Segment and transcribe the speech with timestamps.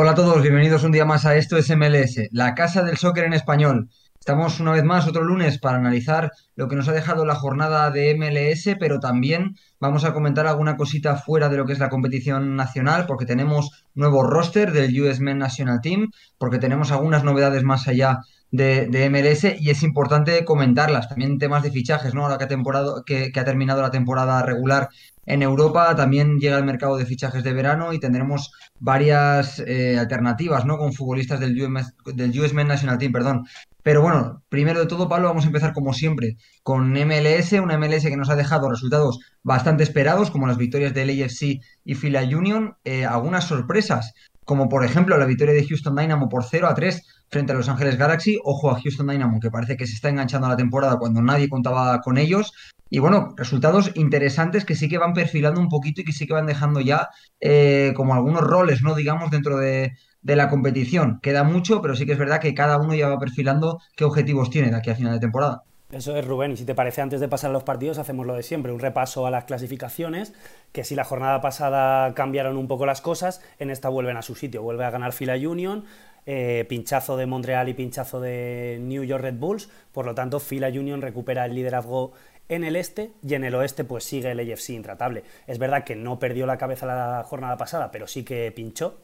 [0.00, 3.24] Hola a todos, bienvenidos un día más a Esto es MLS, la casa del soccer
[3.24, 3.88] en español.
[4.16, 7.90] Estamos una vez más otro lunes para analizar lo que nos ha dejado la jornada
[7.90, 11.88] de MLS, pero también vamos a comentar alguna cosita fuera de lo que es la
[11.88, 17.64] competición nacional, porque tenemos nuevo roster del US Men National Team, porque tenemos algunas novedades
[17.64, 18.20] más allá
[18.50, 21.08] de, MLS y es importante comentarlas.
[21.08, 22.22] También temas de fichajes, ¿no?
[22.22, 24.88] Ahora que ha, temporada, que, que ha terminado la temporada regular
[25.26, 30.64] en Europa, también llega el mercado de fichajes de verano y tendremos varias eh, alternativas,
[30.64, 30.78] ¿no?
[30.78, 33.44] Con futbolistas del US, del US Men National Team, perdón.
[33.82, 38.04] Pero bueno, primero de todo, Pablo, vamos a empezar como siempre con MLS, una MLS
[38.04, 42.76] que nos ha dejado resultados bastante esperados, como las victorias del AFC y Fila Union,
[42.84, 47.02] eh, algunas sorpresas, como por ejemplo la victoria de Houston Dynamo por 0 a 3
[47.28, 48.38] frente a Los Ángeles Galaxy.
[48.44, 51.48] Ojo a Houston Dynamo, que parece que se está enganchando a la temporada cuando nadie
[51.48, 52.52] contaba con ellos.
[52.90, 56.32] Y bueno, resultados interesantes que sí que van perfilando un poquito y que sí que
[56.32, 57.08] van dejando ya
[57.40, 58.94] eh, como algunos roles, ¿no?
[58.94, 61.20] Digamos, dentro de, de, la competición.
[61.20, 64.50] Queda mucho, pero sí que es verdad que cada uno ya va perfilando qué objetivos
[64.50, 65.62] tiene de aquí a final de temporada.
[65.90, 68.34] Eso es Rubén, y si te parece, antes de pasar a los partidos, hacemos lo
[68.34, 70.34] de siempre, un repaso a las clasificaciones,
[70.72, 74.34] que si la jornada pasada cambiaron un poco las cosas, en esta vuelven a su
[74.34, 75.86] sitio, vuelve a ganar Fila Union,
[76.30, 80.68] eh, pinchazo de Montreal y pinchazo de New York Red Bulls, por lo tanto Fila
[80.68, 82.12] Union recupera el liderazgo
[82.50, 85.24] en el este y en el oeste pues sigue el AFC intratable.
[85.46, 88.98] Es verdad que no perdió la cabeza la jornada pasada, pero sí que pinchó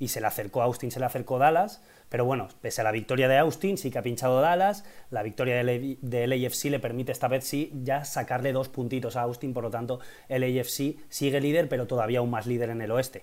[0.00, 3.28] y se le acercó Austin, se le acercó Dallas, pero bueno, pese a la victoria
[3.28, 7.28] de Austin, sí que ha pinchado Dallas, la victoria del, del AFC le permite esta
[7.28, 11.68] vez sí ya sacarle dos puntitos a Austin, por lo tanto el AFC sigue líder,
[11.68, 13.22] pero todavía aún más líder en el oeste.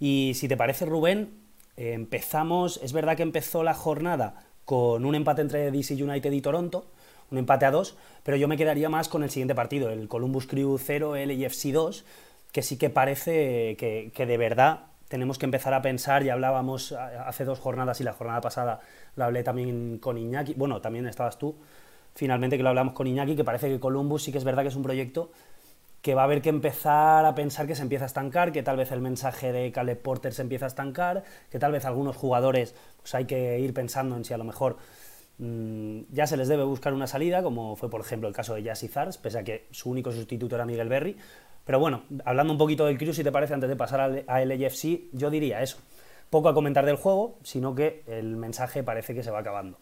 [0.00, 1.46] Y si te parece Rubén,
[1.78, 4.34] empezamos, es verdad que empezó la jornada
[4.64, 6.86] con un empate entre DC United y Toronto,
[7.30, 10.46] un empate a dos, pero yo me quedaría más con el siguiente partido, el Columbus
[10.46, 12.04] Crew 0, LAFC 2,
[12.52, 16.92] que sí que parece que, que, de verdad tenemos que empezar a pensar, ya hablábamos
[16.92, 18.80] hace dos jornadas y la jornada pasada
[19.16, 21.56] lo hablé también con Iñaki, bueno, también estabas tú,
[22.14, 24.68] finalmente que lo hablamos con Iñaki, que parece que Columbus sí que es verdad que
[24.68, 25.30] es un proyecto
[26.02, 28.76] que va a haber que empezar a pensar que se empieza a estancar, que tal
[28.76, 32.74] vez el mensaje de Caleb Porter se empieza a estancar, que tal vez algunos jugadores
[32.98, 34.76] pues hay que ir pensando en si a lo mejor
[35.38, 38.64] Mm, ya se les debe buscar una salida, como fue por ejemplo el caso de
[38.64, 41.16] Jassy Zars, pese a que su único sustituto era Miguel Berry.
[41.64, 45.10] Pero bueno, hablando un poquito del Crew, si te parece, antes de pasar a LAFC,
[45.12, 45.78] yo diría eso.
[46.30, 49.78] Poco a comentar del juego, sino que el mensaje parece que se va acabando.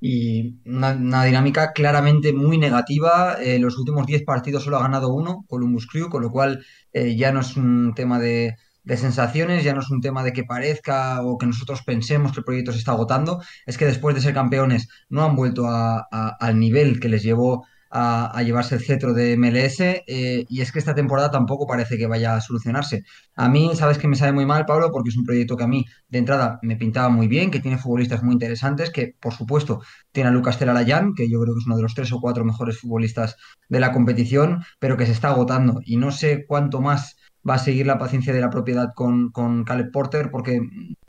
[0.00, 3.34] Y una, dinámica claramente muy negativa.
[3.40, 7.16] Eh, los últimos 10 partidos solo ha ganado uno, Columbus Crew, con lo cual eh,
[7.16, 10.44] ya no es un tema de, de sensaciones, ya no es un tema de que
[10.44, 14.22] parezca o que nosotros pensemos que el proyecto se está agotando, es que después de
[14.22, 19.36] ser campeones no han vuelto al nivel que les llevó a, llevarse el cetro de
[19.36, 23.04] MLS eh, y es que esta temporada tampoco parece que vaya a solucionarse.
[23.34, 25.66] A mí, sabes que me sabe muy mal, Pablo, porque es un proyecto que a
[25.66, 29.82] mí de entrada me pintaba muy bien, que tiene futbolistas muy interesantes, que por supuesto
[30.12, 32.44] tiene a Lucas Telalayán, que yo creo que es uno de los tres o cuatro
[32.44, 33.36] mejores futbolistas
[33.68, 37.16] de la competición, pero que se está agotando y no sé cuánto más
[37.48, 40.60] va a seguir la paciencia de la propiedad con, con Caleb Porter porque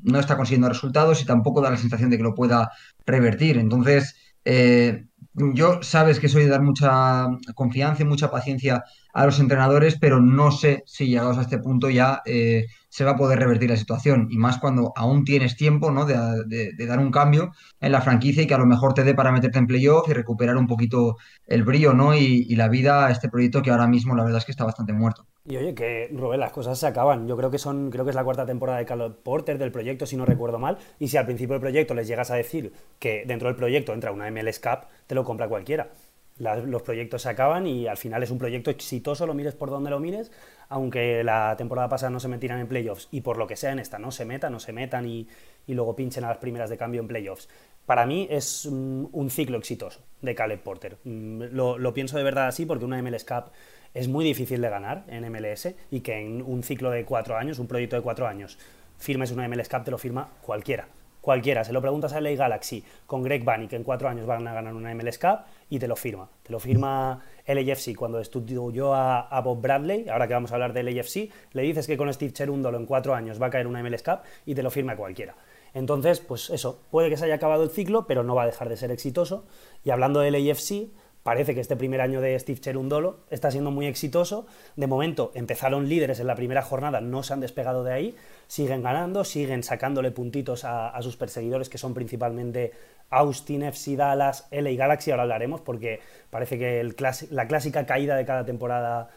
[0.02, 2.72] no está consiguiendo resultados y tampoco da la sensación de que lo pueda
[3.06, 3.58] revertir.
[3.58, 4.16] Entonces,
[4.46, 8.84] eh, yo sabes que soy de dar mucha confianza y mucha paciencia
[9.14, 13.12] a los entrenadores, pero no sé si llegados a este punto ya eh, se va
[13.12, 14.28] a poder revertir la situación.
[14.30, 16.06] Y más cuando aún tienes tiempo ¿no?
[16.06, 19.32] de, dar un cambio en la franquicia y que a lo mejor te dé para
[19.32, 21.16] meterte en playoff y recuperar un poquito
[21.48, 22.14] el brillo ¿no?
[22.16, 24.66] y, y la vida a este proyecto que ahora mismo la verdad es que está
[24.66, 25.26] bastante muerto.
[25.44, 27.28] Y oye, que Rubén, las cosas se acaban.
[27.28, 30.06] Yo creo que son, creo que es la cuarta temporada de Carlos Porter del proyecto,
[30.06, 30.78] si no recuerdo mal.
[31.00, 34.12] Y si al principio del proyecto les llegas a decir que dentro del proyecto entra
[34.12, 35.90] una MLS Cup, te lo compra cualquiera.
[36.38, 39.90] los proyectos se acaban y al final es un proyecto exitoso, lo mires por donde
[39.90, 40.32] lo mires,
[40.72, 43.80] aunque la temporada pasada no se metieran en playoffs y por lo que sea en
[43.80, 45.28] esta no se metan, no se metan y,
[45.68, 47.50] y luego pinchen a las primeras de cambio en playoffs.
[47.86, 50.98] Para mí es un, un ciclo exitoso de Caleb Porter.
[51.04, 53.52] Mm, lo, lo, pienso de verdad así porque una MLS Cup
[53.94, 57.60] es muy difícil de ganar en MLS y que en un ciclo de cuatro años,
[57.60, 58.58] un proyecto de cuatro años,
[58.98, 60.88] firmes una MLS Cup, te lo firma cualquiera.
[61.20, 64.48] Cualquiera, se lo preguntas a LA Galaxy con Greg Bunny, que en cuatro años van
[64.48, 66.30] a ganar una MLS Cup, y te lo firma.
[66.42, 70.74] Te lo firma LAFC cuando estudió a, a Bob Bradley, ahora que vamos a hablar
[70.74, 73.82] de LAFC, le dices que con Steve Cherundolo en cuatro años va a caer una
[73.84, 75.36] MLS Cup y te lo firma cualquiera.
[75.74, 78.68] Entonces, pues eso, puede que se haya acabado el ciclo, pero no va a dejar
[78.70, 79.46] de ser exitoso.
[79.84, 80.90] Y hablando de LAFC,
[81.24, 84.48] Parece que este primer año de Steve Cherundolo está siendo muy exitoso.
[84.76, 88.16] De momento empezaron líderes en la primera jornada, no se han despegado de ahí,
[88.48, 92.72] siguen ganando, siguen sacándole puntitos a, sus perseguidores, que son principalmente
[93.12, 96.00] Austin, FC Dallas, LA Galaxy, ahora hablaremos, porque
[96.32, 96.84] parece que
[97.30, 99.10] la clásica caída de cada temporada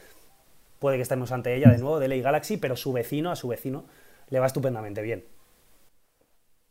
[0.79, 3.49] puede que estemos ante ella de nuevo, de LA Galaxy, pero su vecino, a su
[3.49, 3.87] vecino,
[4.29, 5.25] le va estupendamente bien.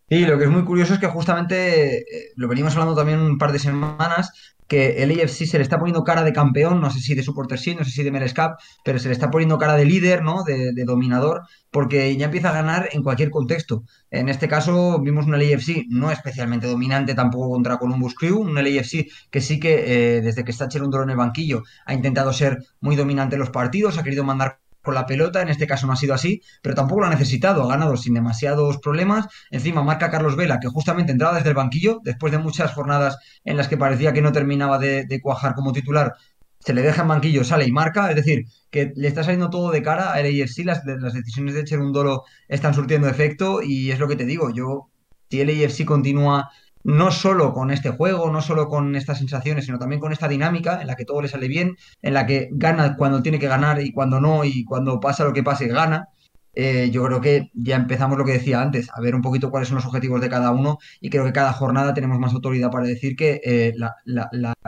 [0.09, 3.39] Sí, lo que es muy curioso es que justamente eh, lo venimos hablando también un
[3.39, 6.99] par de semanas, que el AFC se le está poniendo cara de campeón, no sé
[6.99, 9.57] si de Supporter Shield, no sé si de MLS Cup, pero se le está poniendo
[9.57, 10.43] cara de líder, ¿no?
[10.43, 13.83] De, dominador, porque ya empieza a ganar en cualquier contexto.
[14.11, 19.07] En este caso vimos un LAFC no especialmente dominante tampoco contra Columbus Crew, un LAFC
[19.29, 22.95] que sí que eh, desde que está Cherundolo en el banquillo ha intentado ser muy
[22.95, 25.95] dominante en los partidos, ha querido mandar con la pelota, en este caso no ha
[25.95, 29.27] sido así, pero tampoco lo ha necesitado, ha ganado sin demasiados problemas.
[29.49, 33.57] Encima marca Carlos Vela, que justamente entraba desde el banquillo, después de muchas jornadas en
[33.57, 36.13] las que parecía que no terminaba de, cuajar como titular,
[36.59, 39.71] se le deja en banquillo, sale y marca, es decir, que le está saliendo todo
[39.71, 44.07] de cara a AFC, las, las decisiones de Cherundolo están surtiendo efecto y es lo
[44.07, 44.89] que te digo, yo,
[45.33, 46.51] si el continúa
[46.83, 50.81] no solo con este juego, no solo con estas sensaciones, sino también con esta dinámica
[50.81, 53.81] en la que todo le sale bien, en la que gana cuando tiene que ganar
[53.81, 56.09] y cuando no, y cuando pasa lo que pase, gana.
[56.55, 59.69] Eh, yo creo que ya empezamos lo que decía antes, a ver un poquito cuáles
[59.69, 62.85] son los objetivos de cada uno y creo que cada jornada tenemos más autoridad para
[62.85, 63.73] decir que eh,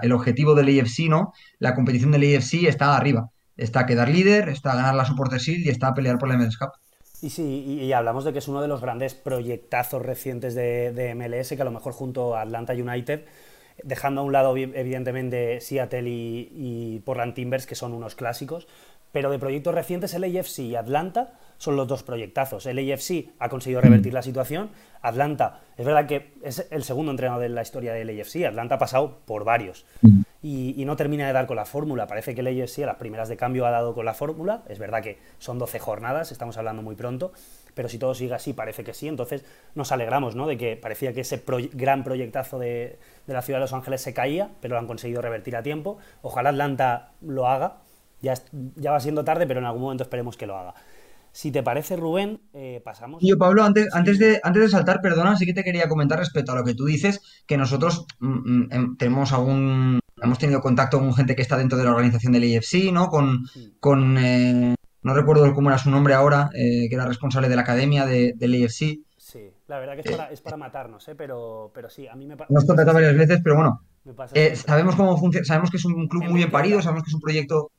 [0.01, 1.31] el objetivo del AFC, ¿no?
[1.59, 5.39] la competición del AFC está arriba, está a quedar líder, está a ganar la Supporter
[5.39, 6.71] Shield y está a pelear por la Men's Cup.
[7.21, 11.49] Y sí, y, hablamos de que es uno de los grandes proyectazos recientes de, MLS,
[11.49, 13.25] que a lo mejor junto a Atlanta United,
[13.83, 18.67] dejando a un lado evidentemente Seattle y, y Portland Timbers, que son unos clásicos,
[19.11, 22.65] pero de proyectos recientes el AFC y Atlanta son los dos proyectazos.
[22.65, 24.71] El AFC ha conseguido revertir la situación,
[25.01, 28.79] Atlanta, es verdad que es el segundo entrenador de la historia del AFC, Atlanta ha
[28.79, 29.85] pasado por varios
[30.41, 32.05] y, no termina de dar con la fórmula.
[32.05, 34.79] Parece que el AFC a las primeras de cambio ha dado con la fórmula, es
[34.79, 37.31] verdad que son 12 jornadas, estamos hablando muy pronto,
[37.73, 39.43] pero si todo sigue así parece que sí, entonces
[39.73, 40.47] nos alegramos ¿no?
[40.47, 41.43] de que parecía que ese
[41.73, 45.21] gran proyectazo de, de la ciudad de Los Ángeles se caía, pero lo han conseguido
[45.21, 45.97] revertir a tiempo.
[46.21, 47.77] Ojalá Atlanta lo haga
[48.25, 50.73] ya, va siendo tarde, pero en algún momento esperemos que lo haga.
[51.31, 53.21] Si te parece, Rubén, eh, pasamos.
[53.21, 56.53] Yo, Pablo, antes, antes, de, antes de saltar, perdona, sí que te quería comentar respecto
[56.53, 59.99] a lo que tú dices, que nosotros mm, mm, em, tenemos algún.
[60.21, 63.09] Hemos tenido contacto con gente que está dentro de la organización del IFC, ¿no?
[63.09, 63.43] Con.
[63.81, 67.61] con eh, no recuerdo cómo era su nombre ahora, eh, que era responsable de la
[67.61, 69.01] academia del IFC.
[69.17, 71.15] Sí, la verdad que es para, matarnos, ¿eh?
[71.15, 72.35] pero, pero sí, a mí me.
[72.49, 73.81] Nos contactado varias veces, pero bueno.
[74.55, 77.21] sabemos cómo funciona, sabemos que es un club muy bien parido, sabemos que es un
[77.21, 77.71] proyecto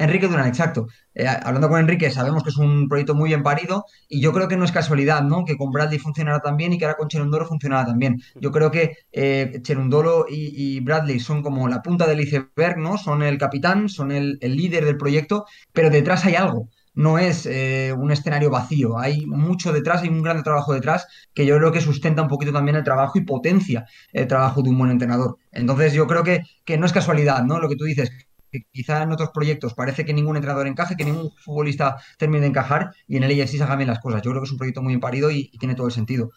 [0.00, 0.88] Enrique Durán, exacto.
[1.14, 4.48] Eh, hablando con Enrique, sabemos que es un proyecto muy bien parido y yo creo
[4.48, 5.44] que no es casualidad, ¿no?
[5.44, 8.16] Que con Bradley funcionara tan bien y que ahora con Cherundolo funcionara tan bien.
[8.40, 12.96] Yo creo que eh, Cherundolo y, Bradley son como la punta del iceberg, ¿no?
[12.96, 16.70] Son el capitán, son el, líder del proyecto, pero detrás hay algo.
[16.94, 21.46] No es eh, un escenario vacío, hay mucho detrás, hay un gran trabajo detrás que
[21.46, 24.78] yo creo que sustenta un poquito también el trabajo y potencia el trabajo de un
[24.78, 25.36] buen entrenador.
[25.52, 27.60] Entonces yo creo que, que no es casualidad, ¿no?
[27.60, 28.10] Lo que tú dices,
[28.50, 32.48] que quizá en otros proyectos parece que ningún entrenador encaje, que ningún futbolista termine de
[32.48, 34.22] encajar y en el AFC se hagan bien las cosas.
[34.22, 36.30] Yo creo que es un proyecto muy bien parido y, tiene todo el sentido.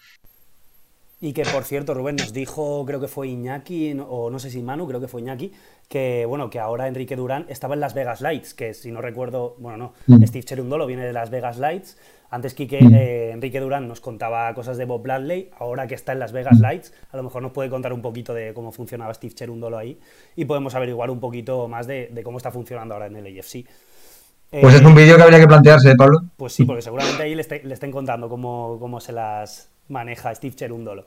[1.22, 4.62] Y que por cierto, Rubén nos dijo, creo que fue Iñaki, o no sé si
[4.62, 5.54] Manu, creo que fue Iñaki,
[5.88, 9.56] que bueno, que ahora Enrique Durán estaba en Las Vegas Lights, que si no recuerdo,
[9.60, 10.24] bueno, no, mm.
[10.26, 11.98] Steve Cherundolo viene de Las Vegas Lights,
[12.34, 12.96] antes Quique, mm.
[12.96, 16.60] eh, Enrique Durán nos contaba cosas de Bob Bradley, ahora que está en Las Vegas
[16.60, 20.00] Lights, a lo mejor nos puede contar un poquito de cómo funcionaba Steve Cherundolo ahí
[20.36, 23.68] y podemos averiguar un poquito más de, cómo está funcionando ahora en el AFC.
[24.50, 26.22] Pues es un vídeo que habría que plantearse, ¿eh, Pablo.
[26.36, 31.06] Pues sí, porque seguramente ahí le, estén contando cómo, cómo, se las maneja Steve Cherundolo.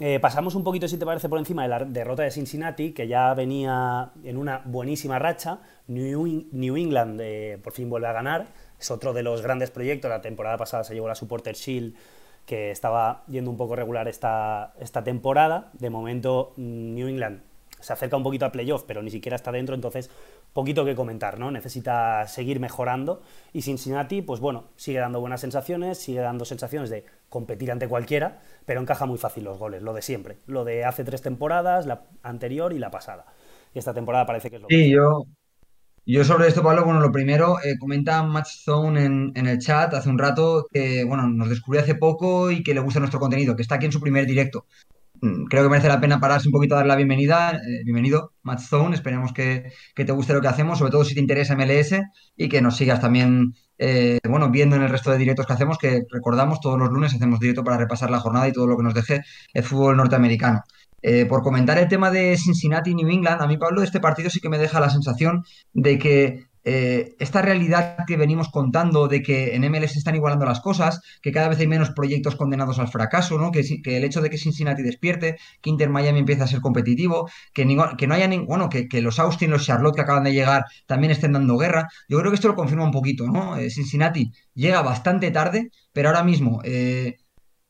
[0.00, 3.06] Eh, pasamos un poquito, si te parece, por encima de la derrota de Cincinnati, que
[3.06, 5.60] ya venía en una buenísima racha.
[5.86, 6.26] New,
[6.76, 7.20] England
[7.62, 8.46] por fin vuelve a ganar
[8.78, 10.08] es otro de los grandes proyectos.
[10.08, 11.94] La temporada pasada se llevó la Supporter Shield,
[12.46, 15.70] que estaba yendo un poco regular esta, esta temporada.
[15.74, 17.42] De momento, mm, New England
[17.80, 20.10] se acerca un poquito a playoff, pero ni siquiera está dentro, entonces
[20.52, 21.50] poquito que comentar, ¿no?
[21.50, 27.04] Necesita seguir mejorando y Cincinnati, pues bueno, sigue dando buenas sensaciones, sigue dando sensaciones de
[27.28, 31.04] competir ante cualquiera, pero encaja muy fácil los goles, lo de siempre, lo de hace
[31.04, 33.26] tres temporadas, la anterior y la pasada.
[33.74, 35.24] Y esta temporada parece que es lo Sí, yo,
[36.14, 39.92] yo sobre esto, Pablo, bueno, lo primero, eh, comenta Match Zone en, en, el chat
[39.92, 43.54] hace un rato que, bueno, nos descubrió hace poco y que le gusta nuestro contenido,
[43.54, 44.66] que está aquí en su primer directo.
[45.20, 47.52] Mm, creo que merece la pena pararse un poquito a dar la bienvenida.
[47.56, 48.94] Eh, bienvenido, Match Zone.
[48.94, 51.94] Esperemos que, te guste lo que hacemos, sobre todo si te interesa MLS
[52.36, 55.78] y que nos sigas también, eh, bueno, viendo en el resto de directos que hacemos,
[55.78, 58.82] que recordamos, todos los lunes hacemos directo para repasar la jornada y todo lo que
[58.84, 59.22] nos deje
[59.52, 60.62] el fútbol norteamericano.
[61.02, 64.30] Eh, por comentar el tema de Cincinnati y New England, a mí, Pablo, este partido
[64.30, 69.22] sí que me deja la sensación de que eh, esta realidad que venimos contando de
[69.22, 72.88] que en MLS están igualando las cosas, que cada vez hay menos proyectos condenados al
[72.88, 73.50] fracaso, ¿no?
[73.52, 77.30] que, que el hecho de que Cincinnati despierte, que Inter Miami empiece a ser competitivo,
[77.54, 80.64] que, que no haya ningún, bueno, que, los Austin, los Charlotte que acaban de llegar
[80.86, 81.88] también estén dando guerra.
[82.06, 83.56] Yo creo que esto lo confirma un poquito, ¿no?
[83.56, 86.60] Eh, Cincinnati llega bastante tarde, pero ahora mismo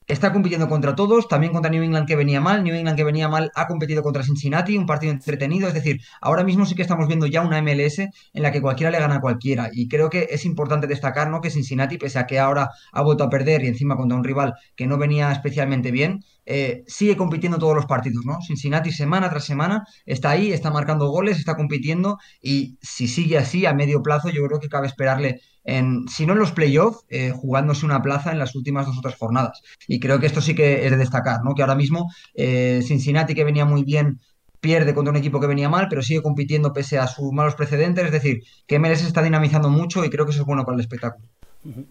[0.08, 3.28] está compitiendo contra todos, también contra New England que venía mal, New England que venía
[3.28, 7.06] mal ha competido contra Cincinnati, un partido entretenido, es decir, ahora mismo sí que estamos
[7.06, 10.28] viendo ya una MLS en la que cualquiera le gana a cualquiera y creo que
[10.30, 11.42] es importante destacar ¿no?
[11.42, 14.54] que Cincinnati, pese a que ahora ha vuelto a perder y encima contra un rival
[14.74, 18.40] que no venía especialmente bien, eh, sigue compitiendo todos los partidos, ¿no?
[18.40, 23.66] Cincinnati semana tras semana está ahí, está marcando goles, está compitiendo y si sigue así
[23.66, 27.30] a medio plazo yo creo que cabe esperarle en, si no en los playoffs, eh,
[27.30, 29.60] jugándose una plaza en las últimas dos o tres jornadas.
[29.86, 31.54] Y creo que esto sí que es de destacar, ¿no?
[31.54, 34.18] Que ahora mismo eh, Cincinnati, que venía muy bien,
[34.60, 38.06] pierde contra un equipo que venía mal, pero sigue compitiendo pese a sus malos precedentes.
[38.06, 40.80] Es decir, que MLS está dinamizando mucho y creo que eso es bueno para el
[40.80, 41.28] espectáculo.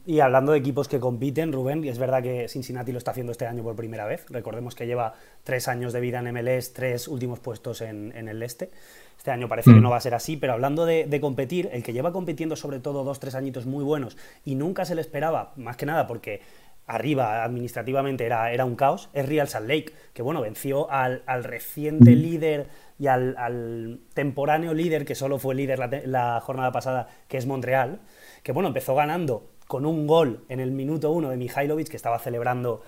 [0.06, 3.32] Y hablando de equipos que compiten, Rubén, y es verdad que Cincinnati lo está haciendo
[3.32, 4.26] este año por primera vez.
[4.30, 8.72] Recordemos que lleva tres años de vida en MLS, tres últimos puestos en, el este.
[9.18, 9.84] Este año parece que mm.
[9.84, 13.04] no va a ser así, pero hablando de, competir, el que lleva compitiendo sobre todo
[13.04, 16.42] dos, tres añitos muy buenos y nunca se le esperaba, más que nada porque
[16.86, 22.12] arriba administrativamente era, era un caos, es Real Salt Lake, que bueno, venció al, reciente
[22.12, 22.20] mm.
[22.20, 27.46] líder y al, temporáneo líder, que solo fue líder la, la jornada pasada, que es
[27.46, 28.00] Montreal,
[28.44, 32.20] que bueno, empezó ganando con un gol en el minuto uno de Mihailovic, que estaba
[32.20, 32.82] celebrando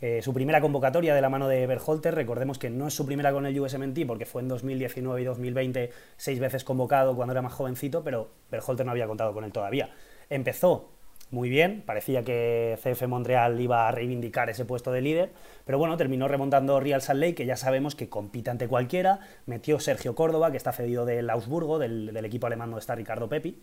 [0.00, 2.14] eh, su primera convocatoria de la mano de Berholter.
[2.14, 5.90] Recordemos que no es su primera con el USMNT, porque fue en 2019 y 2020
[6.16, 9.90] seis veces convocado cuando era más jovencito, pero Berholter no había contado con él todavía.
[10.28, 10.96] Empezó
[11.30, 15.32] muy bien, parecía que CF Montreal iba a reivindicar ese puesto de líder,
[15.64, 19.80] pero bueno, terminó remontando Real Salt Lake, que ya sabemos que compite ante cualquiera, metió
[19.80, 23.60] Sergio Córdoba, que está cedido del Augsburgo, del, equipo alemán donde está Ricardo Pepi,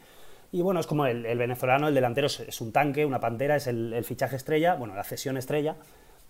[0.52, 4.04] y bueno, es como el, venezolano, el delantero es, un tanque, una pantera, es el,
[4.04, 5.78] fichaje estrella, bueno, la cesión estrella.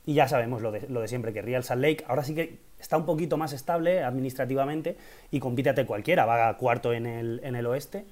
[0.06, 2.60] Y ya sabemos lo de, lo de, siempre, que Real Salt Lake ahora sí que
[2.80, 4.98] está un poquito más estable administrativamente
[5.32, 8.06] y compite cualquiera, va a cuarto en el, en el oeste.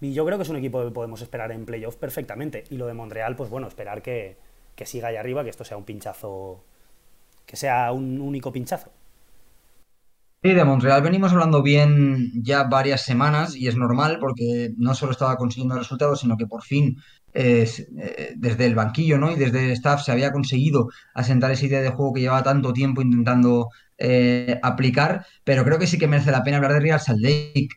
[0.00, 2.64] Y yo creo que es un equipo que podemos esperar en playoff perfectamente.
[2.70, 4.36] Y lo de Montreal, pues bueno, esperar que,
[4.74, 6.64] que siga ahí arriba, que esto sea un pinchazo,
[7.46, 8.90] que sea un único pinchazo.
[10.42, 15.10] Sí, de Montreal venimos hablando bien ya varias semanas y es normal porque no solo
[15.12, 16.96] estaba consiguiendo resultados, sino que por fin
[17.34, 17.68] eh,
[18.36, 19.32] desde el banquillo ¿no?
[19.32, 22.72] y desde el staff se había conseguido asentar esa idea de juego que llevaba tanto
[22.72, 27.00] tiempo intentando eh, aplicar, pero creo que sí que merece la pena hablar de Real
[27.00, 27.24] Salt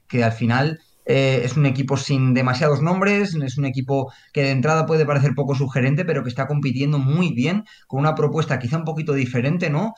[0.07, 4.51] que al final eh, es un equipo sin demasiados nombres, es un equipo que de
[4.51, 8.77] entrada puede parecer poco sugerente, pero que está compitiendo muy bien, con una propuesta quizá
[8.77, 9.95] un poquito diferente, ¿no?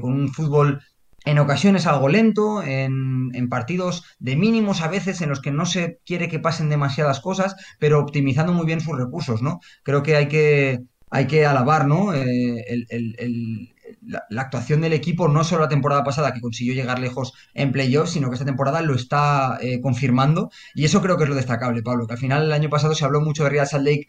[0.00, 0.80] con un fútbol
[1.24, 5.98] en ocasiones algo lento, en, partidos de mínimos a veces en los que no se
[6.06, 9.60] quiere que pasen demasiadas cosas, pero optimizando muy bien sus recursos, ¿no?
[9.82, 12.14] Creo que hay que, hay que alabar, ¿no?
[12.14, 12.64] Eh,
[14.02, 18.12] la, actuación del equipo, no solo la temporada pasada que consiguió llegar lejos en playoffs,
[18.12, 20.50] sino que esta temporada lo está eh, confirmando.
[20.74, 23.04] Y eso creo que es lo destacable, Pablo, que al final el año pasado se
[23.04, 24.08] habló mucho de Real Salt Lake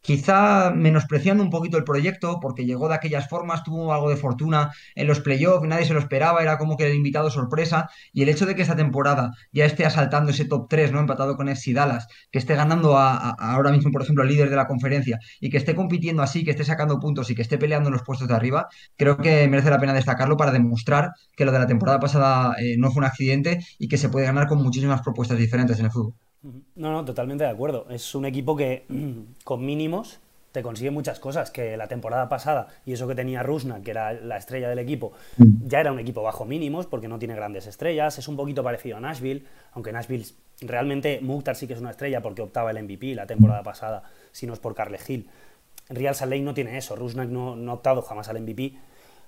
[0.00, 4.72] quizá menospreciando un poquito el proyecto, porque llegó de aquellas formas, tuvo algo de fortuna
[4.94, 8.28] en los playoffs, nadie se lo esperaba, era como que el invitado sorpresa, y el
[8.28, 11.00] hecho de que esta temporada ya esté asaltando ese top 3, ¿no?
[11.00, 14.56] Empatado con FC Dallas, que esté ganando a, ahora mismo, por ejemplo, al líder de
[14.56, 17.88] la conferencia, y que esté compitiendo así, que esté sacando puntos y que esté peleando
[17.88, 21.52] en los puestos de arriba, creo que merece la pena destacarlo para demostrar que lo
[21.52, 24.62] de la temporada pasada eh, no fue un accidente y que se puede ganar con
[24.62, 26.29] muchísimas propuestas diferentes en el fútbol.
[26.42, 27.86] No, no, totalmente de acuerdo.
[27.90, 28.86] Es un equipo que
[29.44, 30.20] con mínimos
[30.52, 34.12] te consigue muchas cosas, que la temporada pasada, y eso que tenía Rusna, que era
[34.12, 35.68] la estrella del equipo, mm.
[35.68, 38.96] ya era un equipo bajo mínimos, porque no tiene grandes estrellas, es un poquito parecido
[38.96, 40.26] a Nashville, aunque Nashville
[40.60, 44.46] realmente Mukhtar sí que es una estrella porque optaba el MVP la temporada pasada, si
[44.46, 45.28] no es por Carle Hill.
[45.88, 48.74] Real Salt Lake no tiene eso, Rusnak no, no ha optado jamás al MVP,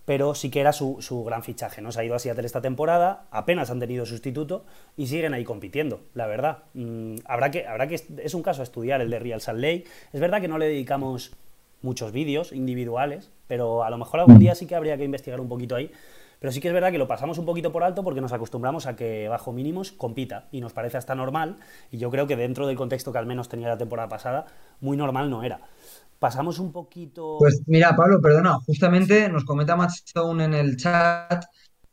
[0.04, 1.80] pero sí que era su, gran fichaje.
[1.80, 1.92] ¿no?
[1.92, 4.64] Se ha ido a Seattle esta temporada, apenas han tenido sustituto
[4.96, 6.64] y siguen ahí compitiendo, la verdad.
[6.74, 9.84] Mm, habrá, que, habrá que, es un caso a estudiar el de Real Salt Lake.
[10.12, 11.32] Es verdad que no le dedicamos
[11.82, 15.48] muchos vídeos individuales, pero a lo mejor algún día sí que habría que investigar un
[15.48, 15.90] poquito ahí.
[16.42, 18.86] Pero sí que es verdad que lo pasamos un poquito por alto porque nos acostumbramos
[18.86, 21.58] a que bajo mínimos compita y nos parece hasta normal.
[21.92, 24.46] Y yo creo que dentro del contexto que al menos tenía la temporada pasada,
[24.80, 25.60] muy normal no era.
[26.22, 27.34] Pasamos un poquito.
[27.40, 31.44] Pues mira, Pablo, perdona, justamente nos comenta Matt Stone en el chat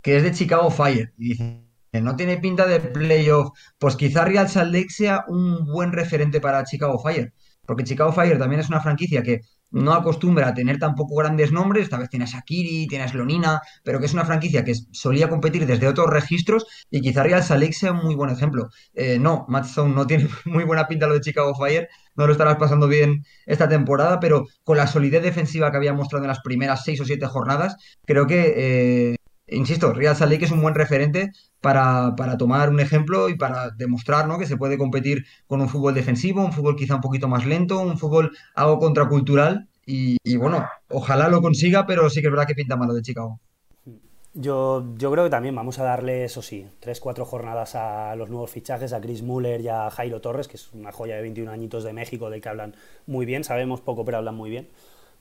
[0.04, 3.50] que es de Chicago Fire y dice no tiene pinta de playoff.
[3.80, 7.34] Pues quizá Real Salt Lake sea un buen referente para Chicago Fire,
[7.66, 11.84] porque Chicago Fire también es una franquicia que no acostumbra a tener tampoco grandes nombres,
[11.84, 15.66] esta vez tienes a Kiri, tienes Lonina, pero que es una franquicia que solía competir
[15.66, 18.70] desde otros registros y quizá Real Salt sea un muy buen ejemplo.
[18.94, 21.88] Eh, no, Matt Stone no tiene muy buena pinta lo de Chicago Fire,
[22.20, 26.26] no lo estarás pasando bien esta temporada, pero con la solidez defensiva que había mostrado
[26.26, 29.16] en las primeras seis o siete jornadas, creo que, eh,
[29.48, 34.28] insisto, Real Salt Lake es un buen referente para, tomar un ejemplo y para demostrar
[34.28, 34.38] ¿no?
[34.38, 37.80] que se puede competir con un fútbol defensivo, un fútbol quizá un poquito más lento,
[37.80, 42.54] un fútbol algo contracultural y, bueno, ojalá lo consiga, pero sí que es verdad que
[42.54, 43.40] pinta malo de Chicago.
[44.36, 48.30] Yo, yo creo que también vamos a darle, eso sí, tres, cuatro jornadas a los
[48.30, 51.52] nuevos fichajes, a Chris Muller y a Jairo Torres, que es una joya de 21
[51.52, 52.76] añitos de México, del que hablan
[53.08, 54.70] muy bien, sabemos poco, pero hablan muy bien.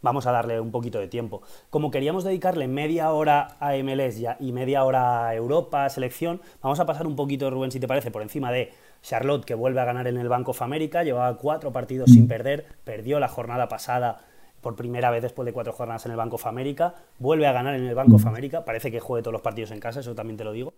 [0.03, 1.43] Vamos a darle un poquito de tiempo.
[1.71, 6.87] Como queríamos dedicarle media hora a MLS y media hora a Europa, selección, vamos a
[6.87, 8.73] pasar un poquito, Rubén, si te parece, por encima de
[9.03, 12.67] Charlotte, que vuelve a ganar en el Banco of America, llevaba cuatro partidos sin perder,
[12.85, 14.21] perdió la jornada pasada
[14.61, 17.75] por primera vez después de cuatro jornadas en el Banco of America, vuelve a ganar
[17.75, 20.37] en el Banco of America, parece que juegue todos los partidos en casa, eso también
[20.37, 20.75] te lo digo.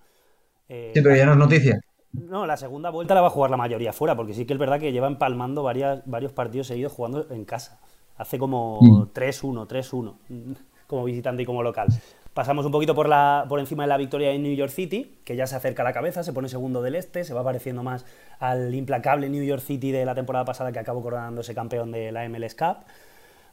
[0.68, 1.80] Eh, sí, pero ya no es noticia.
[2.12, 4.58] No, la segunda vuelta la va a jugar la mayoría fuera, porque sí que es
[4.58, 7.80] verdad que lleva empalmando varias, varios partidos seguidos jugando en casa.
[8.16, 8.80] Hace como
[9.14, 10.56] 3-1, 3-1,
[10.86, 11.88] como visitante y como local.
[12.34, 15.34] Pasamos un poquito por, la, por encima de la victoria de New York City, que
[15.34, 18.04] ya se acerca a la cabeza, se pone segundo del este, se va pareciendo más
[18.38, 22.28] al implacable New York City de la temporada pasada que acabó coronándose campeón de la
[22.28, 22.84] MLS Cup.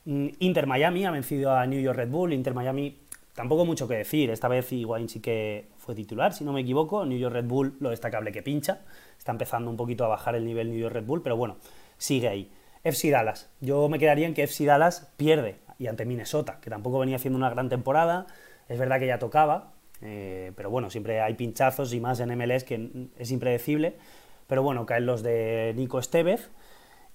[0.07, 2.31] Mm, Inter Miami ha vencido a New York Red Bull.
[2.31, 2.97] Inter Miami,
[3.35, 4.29] tampoco mucho que decir.
[4.29, 7.05] Esta vez Higuaín sí que fue titular, si no me equivoco.
[7.05, 8.79] New York Red Bull, lo destacable que pincha.
[9.17, 11.57] Está empezando un poquito a bajar el nivel New York Red Bull, pero bueno,
[11.97, 12.49] sigue ahí.
[12.85, 13.49] FC Dallas.
[13.59, 17.37] Yo me quedaría en que FC Dallas pierde y ante Minnesota, que tampoco venía haciendo
[17.37, 18.27] una gran temporada.
[18.69, 22.63] Es verdad que ya tocaba, eh, pero bueno, siempre hay pinchazos y más en MLS
[22.63, 23.97] que es impredecible.
[24.47, 26.49] Pero bueno, caen los de Nico Estevez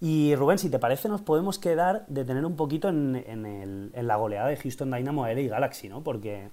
[0.04, 4.48] y Rubén, si te parece, nos podemos quedar de tener un poquito en, la goleada
[4.48, 6.02] de Houston Dynamo LA Galaxy, ¿no?
[6.02, 6.48] Porque,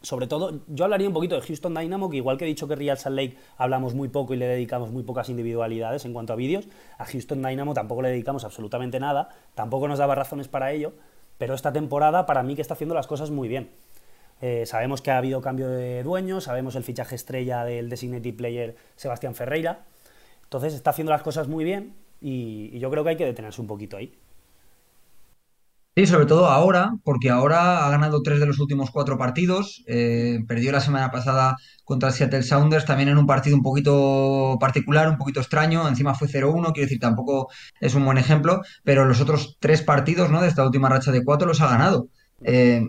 [0.00, 2.74] sobre todo, yo hablaría un poquito de Houston Dynamo, que igual que he dicho que
[2.74, 6.36] Real Salt Lake hablamos muy poco y le dedicamos muy pocas individualidades en cuanto a
[6.36, 10.94] vídeos, a Houston Dynamo tampoco le dedicamos absolutamente nada, tampoco nos daba razones para ello,
[11.36, 13.68] pero esta temporada para mí que está haciendo las cosas muy bien.
[14.40, 18.76] Eh, sabemos que ha habido cambio de dueño, sabemos el fichaje estrella del designated player
[18.96, 19.84] Sebastián Ferreira,
[20.44, 23.66] entonces está haciendo las cosas muy bien y, yo creo que hay que detenerse un
[23.66, 24.12] poquito ahí.
[25.98, 29.82] Sí, sobre todo ahora, porque ahora ha ganado tres de los últimos cuatro partidos.
[29.86, 34.58] Eh, perdió la semana pasada contra el Seattle Sounders, también en un partido un poquito
[34.60, 35.88] particular, un poquito extraño.
[35.88, 37.48] Encima fue 0-1, quiero decir, tampoco
[37.80, 40.42] es un buen ejemplo, pero los otros tres partidos ¿no?
[40.42, 42.08] de esta última racha de cuatro los ha ganado.
[42.42, 42.82] Eh,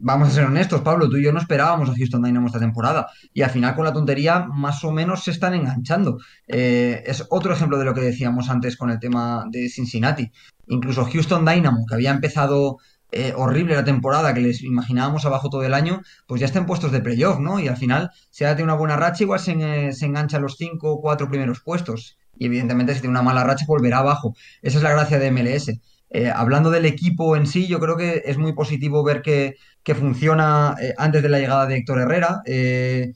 [0.00, 3.08] vamos a ser honestos, Pablo, tú y yo no esperábamos a Houston Dynamo esta temporada
[3.32, 6.18] y al final con la tontería más o menos se están enganchando.
[6.48, 10.30] Eh, es otro ejemplo de lo que decíamos antes con el tema de Cincinnati.
[10.66, 12.78] Incluso Houston Dynamo, que había empezado
[13.12, 16.66] eh, horrible la temporada, que les imaginábamos abajo todo el año, pues ya está en
[16.66, 17.58] puestos de playoff, ¿no?
[17.58, 20.56] Y al final, si ahora tiene una buena racha, igual se, eh, engancha a los
[20.56, 22.16] cinco o cuatro primeros puestos.
[22.38, 24.34] Y evidentemente si tiene una mala racha, volverá abajo.
[24.62, 25.72] Esa es la gracia de MLS.
[26.12, 29.56] Eh, hablando del equipo en sí, yo creo que es muy positivo ver que,
[29.94, 33.12] funciona eh, antes de la llegada de Héctor Herrera, eh,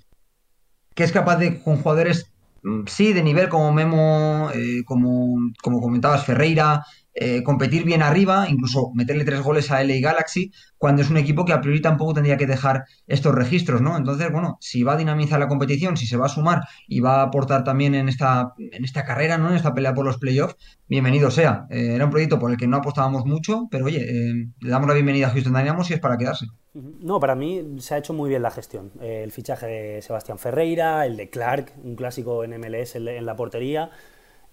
[0.95, 4.51] que es capaz de, con jugadores, mm, sí, de nivel como Memo,
[4.87, 6.85] como, como comentabas, Ferreira,
[7.17, 11.45] eh, competir bien arriba, incluso meterle tres goles a LA Galaxy, cuando es un equipo
[11.45, 13.97] que a priori tampoco tendría que dejar estos registros, ¿no?
[13.97, 17.21] Entonces, bueno, si va a dinamizar la competición, si se va a sumar y va
[17.21, 19.51] a aportar también en esta, en esta carrera, ¿no?
[19.51, 20.57] En esta pelea por los playoffs,
[20.89, 21.67] bienvenido sea.
[21.71, 24.89] Eh, era un proyecto por el que no apostábamos mucho, pero oye, eh, le damos
[24.89, 26.47] la bienvenida a Houston Dynamo si es para quedarse.
[26.75, 28.91] No, para mí se ha hecho muy bien la gestión.
[29.01, 33.93] el fichaje de Sebastián Ferreira, el de Clark, un clásico en MLS en la portería.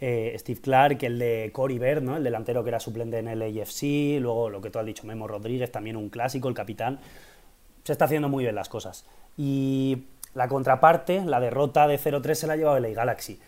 [0.04, 2.18] Eh, Steve Clark, el de Cory Bird, ¿no?
[2.18, 5.28] el delantero que era suplente en el AFC, luego lo que tú has dicho, Memo
[5.28, 7.00] Rodríguez, también un clásico, el capitán.
[7.84, 9.06] Se está haciendo muy bien las cosas.
[9.38, 13.40] Y la contraparte, la derrota de 0-3 se la ha llevado el Galaxy.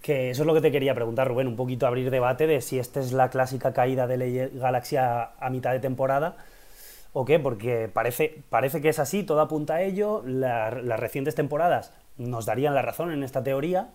[0.00, 2.78] Que eso es lo que te quería preguntar, Rubén, un poquito abrir debate de si
[2.78, 6.36] esta es la clásica caída de la Galaxy a, mitad de temporada
[7.14, 11.92] o qué, porque parece, parece que es así, todo apunta a ello, las recientes temporadas
[12.18, 13.88] nos darían la razón en esta teoría,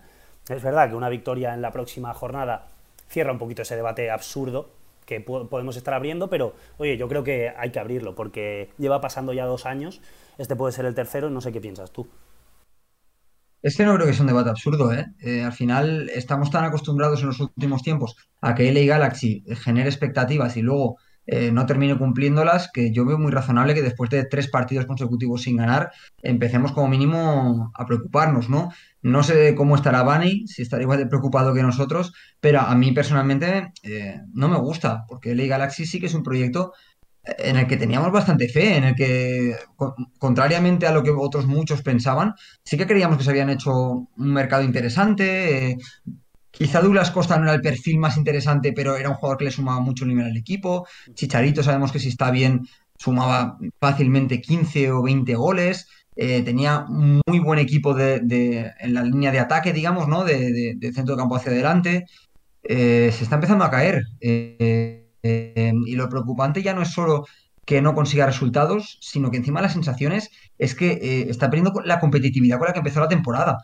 [0.48, 2.68] es verdad que una victoria en la próxima jornada
[3.08, 4.70] cierra un poquito ese debate absurdo
[5.06, 9.32] que podemos estar abriendo, pero oye, yo creo que hay que abrirlo porque lleva pasando
[9.32, 10.00] ya dos años,
[10.38, 12.06] este puede ser el tercero, no sé qué piensas tú.
[13.62, 15.06] Es que no creo que sea un debate absurdo, ¿eh?
[15.20, 15.44] ¿eh?
[15.44, 20.56] Al final estamos tan acostumbrados en los últimos tiempos a que LA Galaxy genere expectativas
[20.56, 24.48] y luego eh, no termine cumpliéndolas, que yo veo muy razonable que después de tres
[24.48, 28.70] partidos consecutivos sin ganar, empecemos como mínimo a preocuparnos, ¿no?
[29.02, 32.92] No sé cómo estará Bani, si estará igual de preocupado que nosotros, pero a mí
[32.92, 36.72] personalmente eh, no me gusta, porque LA Galaxy sí que es un proyecto
[37.24, 39.56] en el que teníamos bastante fe, en el que,
[40.18, 42.34] contrariamente a lo que otros muchos pensaban,
[42.64, 45.76] sí que creíamos que se habían hecho un mercado interesante, eh,
[46.52, 49.50] Quizá Douglas Costa no era el perfil más interesante, pero era un jugador que le
[49.50, 50.86] sumaba mucho nivel al equipo.
[51.14, 55.88] Chicharito sabemos que si está bien sumaba fácilmente 15 o 20 goles.
[56.14, 60.24] Eh, tenía muy buen equipo de, en la línea de ataque, digamos, ¿no?
[60.24, 62.06] De, centro de campo hacia adelante.
[62.62, 64.04] Eh, se está empezando a caer.
[64.20, 67.26] Eh, y lo preocupante ya no es solo
[67.64, 72.58] que no consiga resultados, sino que encima las sensaciones es que está perdiendo la competitividad
[72.58, 73.58] con la que empezó la temporada.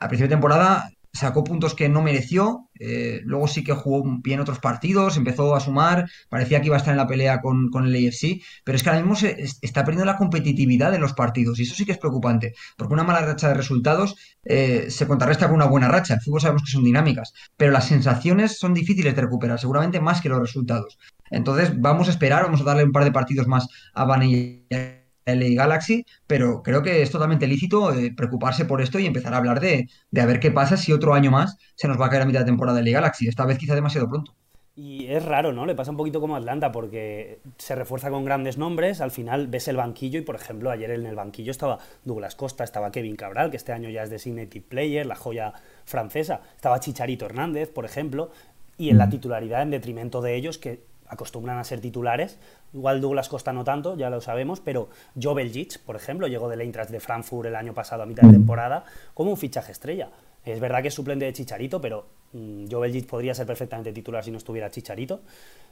[0.00, 4.40] A principio de temporada sacó puntos que no mereció, eh, luego sí que jugó bien
[4.40, 8.08] otros partidos, empezó a sumar, parecía que iba a estar en la pelea con, el
[8.08, 11.64] AFC, pero es que ahora mismo se, está perdiendo la competitividad en los partidos y
[11.64, 15.66] eso sí que es preocupante, porque una mala racha de resultados se contrarresta con una
[15.66, 19.58] buena racha, el fútbol sabemos que son dinámicas, pero las sensaciones son difíciles de recuperar,
[19.58, 20.98] seguramente más que los resultados.
[21.30, 24.99] Entonces, vamos a esperar, vamos a darle un par de partidos más a Vanilla
[25.34, 29.38] LA Galaxy, pero creo que es totalmente lícito eh, preocuparse por esto y empezar a
[29.38, 29.88] hablar de,
[30.20, 32.40] a ver qué pasa si otro año más se nos va a caer a mitad
[32.40, 33.28] de temporada de LA Galaxy.
[33.28, 34.34] Esta vez quizá demasiado pronto.
[34.76, 35.66] Y es raro, ¿no?
[35.66, 39.48] Le pasa un poquito como a Atlanta porque se refuerza con grandes nombres, al final
[39.48, 43.16] ves el banquillo y, por ejemplo, ayer en el banquillo estaba Douglas Costa, estaba Kevin
[43.16, 45.52] Cabral, que este año ya es designated player, la joya
[45.84, 48.30] francesa, estaba Chicharito Hernández, por ejemplo,
[48.78, 52.38] y en la titularidad en detrimento de ellos que acostumbran a ser titulares.
[52.72, 54.88] Igual Douglas Costa no tanto, ya lo sabemos, pero
[55.20, 58.32] Joe Belgic, por ejemplo, llegó del Eintracht de Frankfurt el año pasado a mitad de
[58.32, 60.10] temporada como un fichaje estrella.
[60.44, 64.24] Es verdad que es suplente de Chicharito, pero mm, Joe Belgic podría ser perfectamente titular
[64.24, 65.22] si no estuviera Chicharito.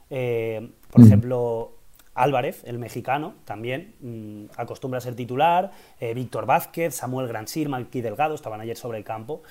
[0.09, 1.77] Eh, por ejemplo,
[2.15, 5.71] Álvarez, el mexicano, también mm, acostumbra a ser titular.
[5.99, 9.41] Eh, Víctor Vázquez, Samuel Gransir, Malqui Delgado, estaban ayer sobre el campo.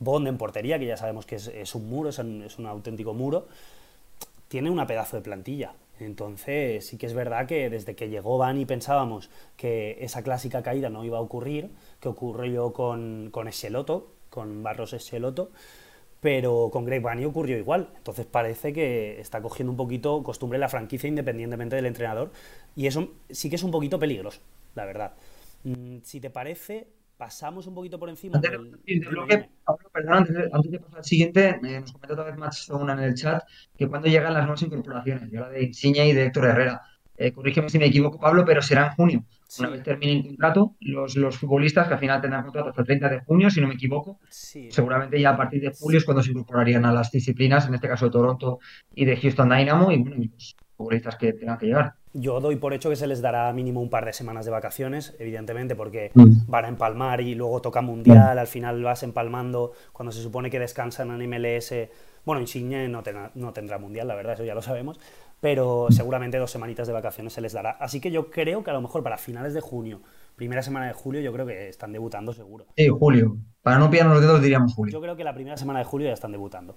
[0.00, 3.46] Bond en portería, que ya sabemos que es, un muro, es un auténtico muro
[4.54, 5.72] tiene una pedazo de plantilla.
[6.00, 10.90] Entonces, sí que es verdad que desde que llegó Bani pensábamos que esa clásica caída
[10.90, 15.52] no iba a ocurrir, que ocurrió con, con Escheloto, con Barros Escheloto,
[16.20, 17.90] pero con Greg Bani ocurrió igual.
[17.96, 22.32] Entonces parece que está cogiendo un poquito costumbre la franquicia independientemente del entrenador,
[22.74, 24.40] y eso sí que es un poquito peligroso,
[24.74, 25.12] la verdad.
[25.64, 28.78] Mm, si te parece, pasamos un poquito por encima antes, del...
[29.92, 30.14] perdón,
[30.52, 33.42] antes, de pasar al siguiente, nos comenta otra vez Max una en el chat
[33.76, 36.82] que cuando llegan las nuevas incorporaciones, yo la de Insigne y de Héctor Herrera.
[37.16, 39.24] Eh, corrígeme si me equivoco, Pablo, pero será en junio.
[39.60, 42.86] Una vez termine el contrato, los, los futbolistas que al final tendrán contrato hasta el
[42.86, 46.24] 30 de junio, si no me equivoco, seguramente ya a partir de julio es cuando
[46.24, 48.58] se incorporarían a las disciplinas, en este caso de Toronto
[48.94, 51.94] y de Houston Dynamo, y bueno, los futbolistas que tengan que llegar.
[52.16, 55.14] Yo doy por hecho que se les dará mínimo un par de semanas de vacaciones,
[55.18, 56.46] evidentemente, porque mm.
[56.46, 60.60] van a empalmar y luego toca Mundial, al final vas empalmando cuando se supone que
[60.60, 61.74] descansan en MLS.
[62.24, 63.02] Bueno, Insigne no,
[63.34, 65.00] no tendrá Mundial, la verdad, eso ya lo sabemos,
[65.40, 67.72] pero seguramente dos semanitas de vacaciones se les dará.
[67.72, 70.00] Así que yo creo que a lo mejor para finales de junio,
[70.36, 72.66] primera semana de julio, yo creo que están debutando seguro.
[72.76, 73.36] Sí, julio.
[73.60, 74.92] Para no pillarnos los dedos diríamos julio.
[74.92, 76.76] Yo creo que la primera semana de julio ya están debutando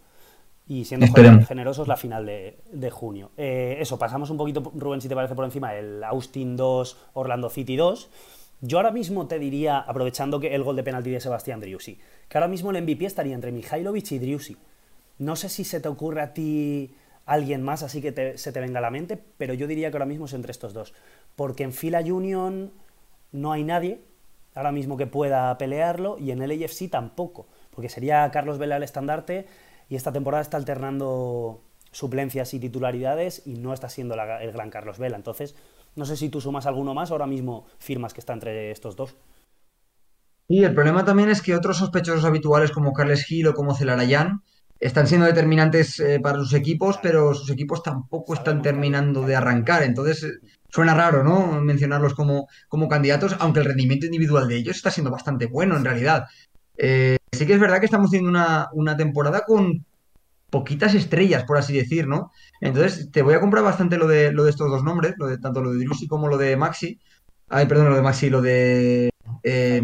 [0.67, 1.07] y siendo
[1.47, 3.31] generosos la final de, junio.
[3.37, 7.49] Eh, eso, pasamos un poquito, Rubén, si te parece por encima, el Austin 2, Orlando
[7.49, 8.09] City 2.
[8.61, 12.37] Yo ahora mismo te diría, aprovechando que el gol de penalti de Sebastián Driussi, que
[12.37, 14.57] ahora mismo el MVP estaría entre Mihailovic y Driussi.
[15.19, 16.93] No sé si se te ocurre a ti
[17.25, 20.05] alguien más así que se te venga a la mente, pero yo diría que ahora
[20.05, 20.93] mismo es entre estos dos.
[21.35, 22.71] Porque en fila Union
[23.31, 24.01] no hay nadie
[24.55, 28.83] ahora mismo que pueda pelearlo y en el AFC tampoco, porque sería Carlos Vela el
[28.83, 29.45] estandarte
[29.89, 34.99] y esta temporada está alternando suplencias y titularidades y no está siendo el gran Carlos
[34.99, 35.15] Vela.
[35.15, 35.55] Entonces,
[35.95, 39.15] no sé si tú sumas alguno más, ahora mismo firmas que está entre estos dos.
[40.47, 44.43] Y el problema también es que otros sospechosos habituales como Carles Gil o como Celarayán
[44.79, 49.83] están siendo determinantes eh, para sus equipos, pero sus equipos tampoco están terminando de arrancar.
[49.83, 51.59] Entonces, eh, suena raro, ¿no?
[51.61, 55.83] Mencionarlos como, como candidatos, aunque el rendimiento individual de ellos está siendo bastante bueno en
[55.83, 56.25] realidad.
[56.77, 58.39] Eh, sí que es verdad que estamos teniendo
[58.73, 59.85] una, temporada con
[60.49, 62.31] poquitas estrellas, por así decir, ¿no?
[62.61, 65.37] Entonces, te voy a comprar bastante lo de, lo de estos dos nombres, lo de,
[65.37, 66.99] tanto lo de Drusi como lo de Maxi.
[67.49, 69.09] Ay, perdón, lo de Maxi, lo de
[69.43, 69.81] eh,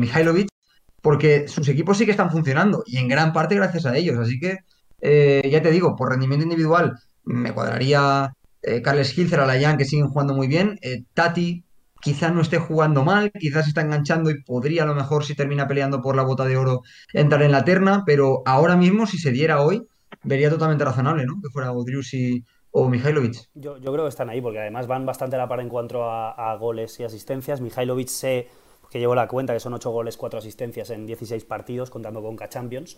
[1.02, 4.18] porque sus equipos sí que están funcionando y en gran parte gracias a ellos.
[4.18, 4.60] Así que,
[5.02, 10.08] eh, ya te digo, por rendimiento individual me cuadraría eh, Carles Hilzer, Alayan, que siguen
[10.08, 10.80] jugando muy bien.
[11.14, 11.64] Tati,
[12.04, 15.68] quizás no esté jugando mal, quizás está enganchando y podría a lo mejor si termina
[15.68, 16.82] peleando por la bota de oro
[17.14, 19.88] entrar en la terna, pero ahora mismo si se diera hoy,
[20.24, 21.42] vería totalmente razonable, ¿no?
[21.42, 23.50] Que fuera Odriusi o Mihailovic.
[23.54, 26.04] Yo, yo, creo que están ahí, porque además van bastante a la par en cuanto
[26.10, 27.62] a, goles y asistencias.
[27.62, 28.48] Mihailovic sé
[28.90, 32.36] que llevo la cuenta que son 8 goles, 4 asistencias en 16 partidos, contando con
[32.36, 32.98] K-Champions.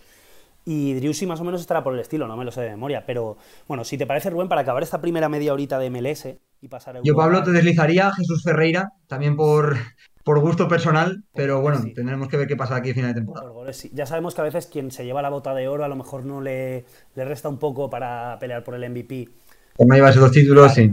[0.68, 3.06] Y Driussi más o menos estará por el estilo, no me lo sé de memoria.
[3.06, 6.28] Pero bueno, si te parece, Rubén, para acabar esta primera media horita de MLS
[6.60, 9.78] y pasar a Yo, Pablo, te deslizaría a Jesús Ferreira, también por,
[10.24, 13.52] por gusto personal, pero bueno, tendremos que ver qué pasa aquí a final de temporada.
[13.94, 16.26] Ya sabemos que a veces quien se lleva la bota de oro a lo mejor
[16.26, 19.30] no le, le resta un poco para pelear por el MVP.
[19.78, 20.90] Como llevas dos títulos, sí.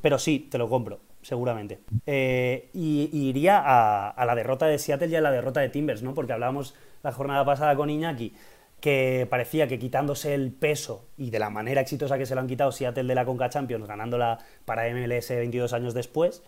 [0.00, 1.80] Pero sí, te lo compro, seguramente.
[2.06, 6.04] Eh, y, iría a, a, la derrota de Seattle y a la derrota de Timbers,
[6.04, 6.14] ¿no?
[6.14, 8.32] Porque hablábamos la jornada pasada con Iñaki
[8.80, 12.46] que parecía que quitándose el peso y de la manera exitosa que se lo han
[12.46, 16.42] quitado Seattle de la Conca Champions, ganándola para MLS 22 años después,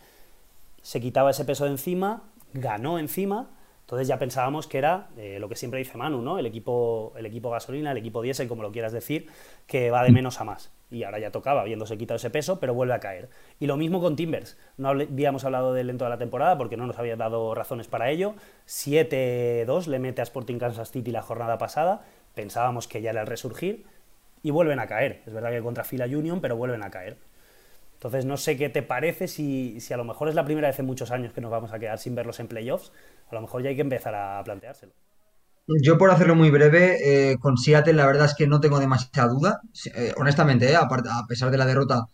[0.83, 3.51] se quitaba ese peso de encima, ganó encima,
[3.91, 6.39] entonces ya pensábamos que era eh, lo que siempre dice Manu, ¿no?
[6.39, 9.27] El equipo, el equipo gasolina, el equipo diésel, como lo quieras decir,
[9.67, 10.71] que va de menos a más.
[10.93, 13.31] Y ahora ya tocaba, habiéndose quitado ese peso, pero vuelve a caer.
[13.59, 14.57] Y lo mismo con Timbers.
[14.77, 18.11] No habíamos hablado del lento de la temporada porque no nos había dado razones para
[18.11, 18.35] ello.
[18.69, 22.03] 7-2 le mete a Sporting Kansas City la jornada pasada
[22.35, 23.85] pensábamos que ya era el resurgir,
[24.43, 25.23] y vuelven a caer.
[25.27, 27.19] Es verdad que contra Fila Union, pero vuelven a caer.
[27.95, 30.87] Entonces no sé qué te parece si, a lo mejor es la primera vez en
[30.87, 32.93] muchos años que nos vamos a quedar sin verlos en playoffs.
[33.31, 34.93] A lo mejor ya hay que empezar a planteárselo.
[35.83, 36.97] Yo por hacerlo muy breve,
[37.31, 39.61] eh, con Seattle la verdad es que no tengo demasiada duda.
[39.95, 40.89] Eh, honestamente, eh, a,
[41.29, 42.07] pesar de la derrota,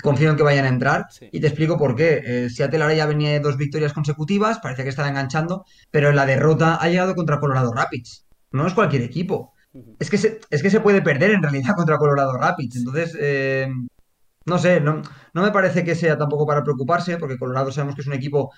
[0.00, 1.06] confío en que vayan a entrar.
[1.32, 2.48] Y te explico por qué.
[2.48, 6.24] Seattle ahora ya venía de dos victorias consecutivas, parece que estaba enganchando, pero en la
[6.24, 8.24] derrota ha llegado contra Colorado Rapids.
[8.52, 9.52] No es cualquier equipo.
[9.98, 12.76] Es que, se, es que se puede perder en realidad contra Colorado Rapids.
[12.76, 13.68] Entonces, eh,
[14.44, 15.02] no sé, no,
[15.34, 18.52] no, me parece que sea tampoco para preocuparse, porque Colorado sabemos que es un equipo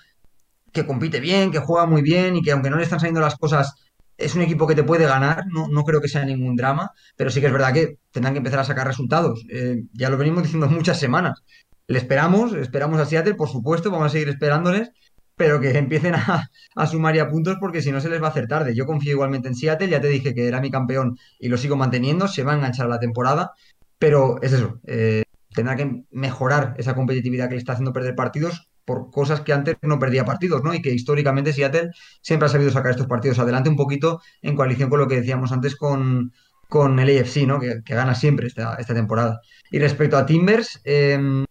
[0.71, 3.35] que compite bien, que juega muy bien y que aunque no le están saliendo las
[3.35, 3.75] cosas,
[4.17, 5.45] es un equipo que te puede ganar.
[5.47, 8.39] No, no creo que sea ningún drama, pero sí que es verdad que tendrán que
[8.39, 9.45] empezar a sacar resultados.
[9.49, 11.43] Eh, ya lo venimos diciendo muchas semanas.
[11.87, 14.91] Le esperamos, esperamos a Seattle, por supuesto, vamos a seguir esperándoles
[15.35, 16.49] pero que empiecen a,
[16.87, 18.75] sumar ya puntos porque si no se les va a hacer tarde.
[18.75, 21.75] Yo confío igualmente en Seattle, ya te dije que era mi campeón y lo sigo
[21.75, 23.51] manteniendo, se va a enganchar a la temporada,
[23.99, 28.69] pero es eso, eh, tendrá que mejorar esa competitividad que le está haciendo perder partidos
[28.85, 30.73] por cosas que antes no perdía partidos, ¿no?
[30.73, 31.89] Y que históricamente Seattle
[32.21, 35.51] siempre ha sabido sacar estos partidos adelante un poquito en coalición con lo que decíamos
[35.51, 36.33] antes con,
[36.69, 37.59] con el AFC, ¿no?
[37.59, 39.41] Que, gana siempre esta, esta, temporada.
[39.71, 41.45] Y respecto a Timbers, eh,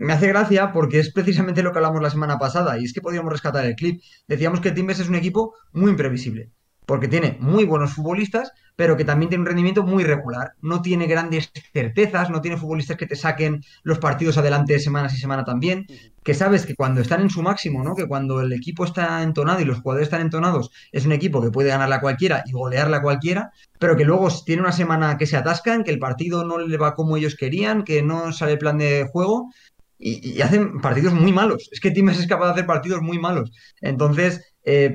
[0.00, 3.02] me hace gracia porque es precisamente lo que hablamos la semana pasada y es que
[3.02, 4.02] podíamos rescatar el clip.
[4.26, 6.50] Decíamos que Timbers es un equipo muy imprevisible
[6.90, 10.54] porque tiene muy buenos futbolistas, pero que también tiene un rendimiento muy regular.
[10.60, 15.18] No tiene grandes certezas, no tiene futbolistas que te saquen los partidos adelante semanas y
[15.18, 15.86] semana también,
[16.24, 17.94] que sabes que cuando están en su máximo, ¿no?
[17.94, 21.52] que cuando el equipo está entonado y los jugadores están entonados, es un equipo que
[21.52, 25.26] puede ganarla a cualquiera y golearla a cualquiera, pero que luego tiene una semana que
[25.26, 28.58] se atascan, que el partido no le va como ellos querían, que no sale el
[28.58, 29.50] plan de juego
[30.00, 31.68] y, hacen partidos muy malos.
[31.70, 33.52] Es que Timbers es capaz de hacer partidos muy malos.
[33.80, 34.92] Entonces, eh,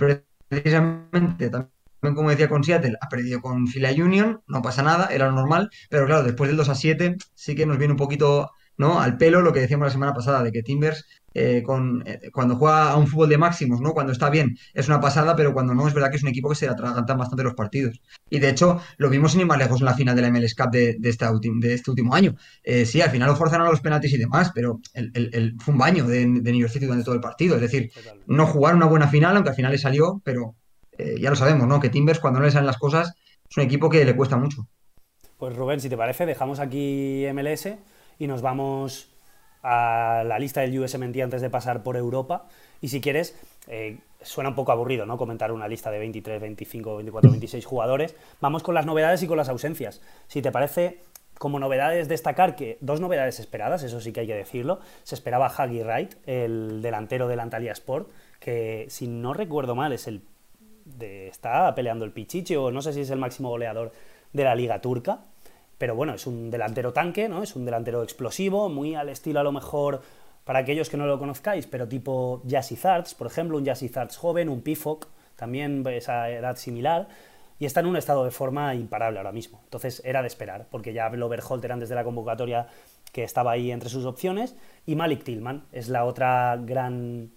[0.49, 5.31] precisamente, también como decía con Seattle, ha perdido con Fila Union, no pasa nada, era
[5.31, 8.99] normal, pero claro, después del 2 a 7 sí que nos viene un poquito ¿no?
[8.99, 11.05] al pelo lo que decíamos la semana pasada, de que Timbers
[11.37, 13.91] eh, con, eh, cuando juega a un fútbol de máximos, ¿no?
[13.91, 16.47] Cuando está bien, es una pasada, pero cuando no, es verdad que es un equipo
[16.47, 18.01] que se atragantan bastante los partidos.
[18.29, 20.55] Y de hecho, lo vimos sin ir más lejos en la final de la MLS
[20.55, 21.13] Cup de, de,
[21.59, 22.37] de este último año.
[22.63, 25.77] Eh, sí, al final lo forzaron a los penaltis y demás, pero el, fue un
[25.77, 27.55] baño de, de New York City durante todo el partido.
[27.55, 27.91] Es decir,
[28.27, 30.55] no jugar una buena final, aunque al final le salió, pero
[30.97, 31.81] ya lo sabemos, ¿no?
[31.81, 33.13] Que Timbers, cuando no le salen las cosas,
[33.49, 34.69] es un equipo que le cuesta mucho.
[35.37, 37.67] Pues Rubén, si te parece, dejamos aquí MLS
[38.17, 39.09] y nos vamos
[39.67, 42.45] a la lista del USMNT antes de pasar por Europa.
[42.81, 43.35] Y si quieres,
[43.67, 45.17] eh, suena un poco aburrido, ¿no?
[45.17, 48.15] Comentar una lista de 23, 25, 24, 26 jugadores.
[48.41, 50.01] Vamos con las novedades y con las ausencias.
[50.27, 50.99] Si te parece,
[51.39, 54.79] como novedades destacar que dos novedades esperadas, eso sí que hay que decirlo.
[55.01, 60.07] Se esperaba Huggy Wright, el delantero del Antalya Sport, que si no recuerdo mal es
[60.07, 60.21] el
[60.85, 63.91] de, está peleando el Pichichi o no sé si es el máximo goleador
[64.31, 65.21] de la liga turca.
[65.77, 67.43] Pero bueno, es un delantero tanque, ¿no?
[67.43, 70.01] Es un delantero explosivo, muy al estilo a lo mejor
[70.45, 74.15] para aquellos que no lo conozcáis, pero tipo Jassy Zarts, por ejemplo, un Jassy Zarts
[74.15, 77.07] joven, un Pifoc, también esa edad similar,
[77.57, 79.59] y está en un estado de forma imparable ahora mismo.
[79.63, 82.67] Entonces era de esperar, porque ya habló Berholt antes de la convocatoria
[83.11, 87.31] que estaba ahí entre sus opciones, y Malik Tillman es la otra gran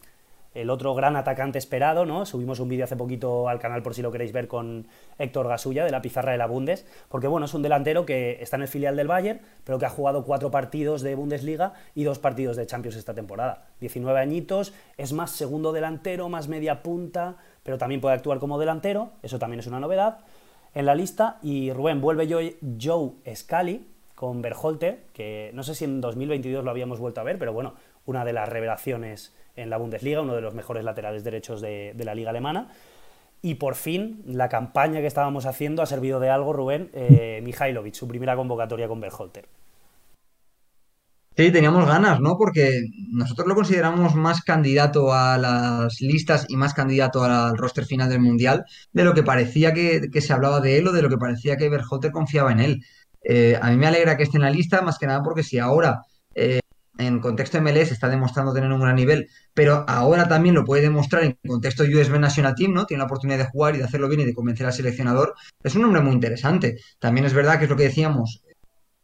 [0.54, 2.26] el otro gran atacante esperado, ¿no?
[2.26, 4.86] Subimos un vídeo hace poquito al canal por si lo queréis ver con
[5.18, 8.56] Héctor Gasulla de la pizarra de la Bundes, porque bueno, es un delantero que está
[8.56, 12.18] en el filial del Bayern, pero que ha jugado cuatro partidos de Bundesliga y dos
[12.18, 13.66] partidos de Champions esta temporada.
[13.80, 19.10] 19 añitos, es más segundo delantero, más media punta, pero también puede actuar como delantero,
[19.22, 20.20] eso también es una novedad
[20.74, 21.38] en la lista.
[21.42, 22.28] Y Rubén, vuelve
[22.80, 27.38] Joe Scali con Berholter, que no sé si en 2022 lo habíamos vuelto a ver,
[27.38, 27.74] pero bueno,
[28.08, 32.14] una de las revelaciones en la Bundesliga, uno de los mejores laterales derechos de, la
[32.14, 32.68] liga alemana.
[33.42, 37.94] Y por fin, la campaña que estábamos haciendo ha servido de algo, Rubén, eh, Mihailovic,
[37.94, 39.46] su primera convocatoria con Berholter.
[41.36, 42.36] Sí, teníamos ganas, ¿no?
[42.38, 42.80] Porque
[43.12, 48.20] nosotros lo consideramos más candidato a las listas y más candidato al roster final del
[48.20, 51.56] Mundial de lo que parecía que, se hablaba de él o de lo que parecía
[51.56, 52.84] que Berholter confiaba en él.
[53.22, 55.58] Eh, a mí me alegra que esté en la lista, más que nada porque si
[55.58, 56.00] ahora
[56.34, 56.60] eh,
[56.98, 61.24] en contexto MLS está demostrando tener un gran nivel, pero ahora también lo puede demostrar
[61.24, 62.86] en contexto USB National Team, ¿no?
[62.86, 65.34] Tiene la oportunidad de jugar y de hacerlo bien y de convencer al seleccionador.
[65.62, 66.78] Es un hombre muy interesante.
[66.98, 68.42] También es verdad que es lo que decíamos,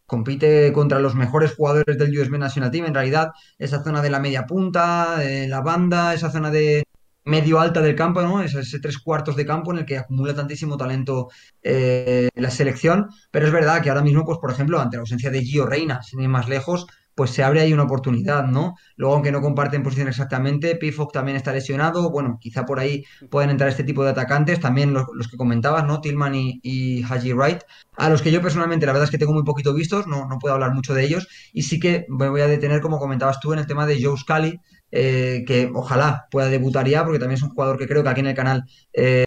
[0.07, 2.87] compite contra los mejores jugadores del USB National Team.
[2.87, 6.85] En realidad, esa zona de la media punta, de la banda, esa zona de
[7.25, 8.43] medio alta del campo, ¿no?
[8.43, 11.31] Ese, tres cuartos de campo en el que acumula tantísimo talento
[11.63, 13.09] eh, la selección.
[13.31, 16.03] Pero es verdad que ahora mismo, pues por ejemplo, ante la ausencia de Gio Reina,
[16.03, 18.75] sin ir más lejos, pues se abre ahí una oportunidad, ¿no?
[18.97, 23.51] Luego, aunque no comparten posición exactamente, Pifok también está lesionado, bueno, quizá por ahí pueden
[23.51, 26.01] entrar este tipo de atacantes, también los, que comentabas, ¿no?
[26.01, 27.63] Tillman y, Haji Wright,
[27.97, 30.39] a los que yo personalmente la verdad es que tengo muy poquito vistos, no, no
[30.39, 33.53] puedo hablar mucho de ellos, y sí que me voy a detener, como comentabas tú,
[33.53, 37.43] en el tema de Joe Scully, eh, que ojalá pueda debutar ya, porque también es
[37.43, 38.65] un jugador que creo que aquí en el canal...
[38.93, 39.24] Eh,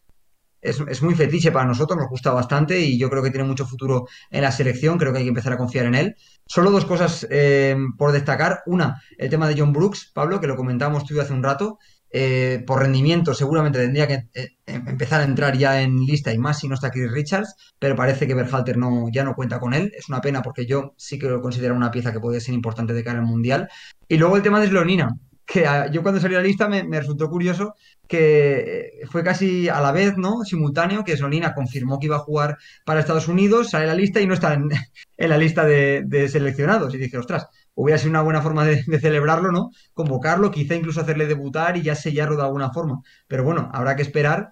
[0.70, 4.08] es, muy fetiche para nosotros, nos gusta bastante y yo creo que tiene mucho futuro
[4.30, 6.16] en la selección, creo que hay que empezar a confiar en él.
[6.46, 8.62] Solo dos cosas eh, por destacar.
[8.66, 11.80] Una, el tema de John Brooks, Pablo, que lo comentamos tú hace un rato.
[12.10, 16.60] Eh, por rendimiento seguramente tendría que eh, empezar a entrar ya en lista y más
[16.60, 19.92] si no está Chris Richards, pero parece que Berhalter no, ya no cuenta con él.
[19.96, 22.94] Es una pena porque yo sí que lo considero una pieza que puede ser importante
[22.94, 23.70] de cara al Mundial.
[24.08, 25.10] Y luego el tema de Slonina,
[25.48, 27.76] que yo cuando salió la lista me, resultó curioso
[28.08, 30.44] que fue casi a la vez, ¿no?
[30.44, 34.28] Simultáneo, que Slonina confirmó que iba a jugar para Estados Unidos, sale la lista y
[34.28, 34.70] no está en,
[35.18, 36.94] la lista de, seleccionados.
[36.94, 39.72] Y dije, ostras, hubiera sido una buena forma de, celebrarlo, ¿no?
[39.94, 43.02] Convocarlo, quizá incluso hacerle debutar y ya sellarlo de alguna forma.
[43.28, 44.52] Pero bueno, habrá que esperar.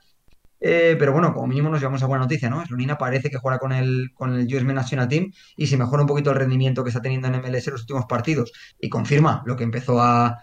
[0.60, 2.66] Eh, pero bueno, como mínimo nos llevamos a buena noticia, ¿no?
[2.66, 6.32] Slonina parece que juega con el, con el National Team y si mejora un poquito
[6.32, 9.64] el rendimiento que está teniendo en MLS en los últimos partidos y confirma lo que
[9.64, 10.38] empezó a,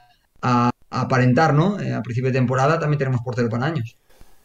[0.93, 1.81] aparentar, ¿no?
[1.81, 3.97] Eh, a principio de temporada también tenemos portero para años.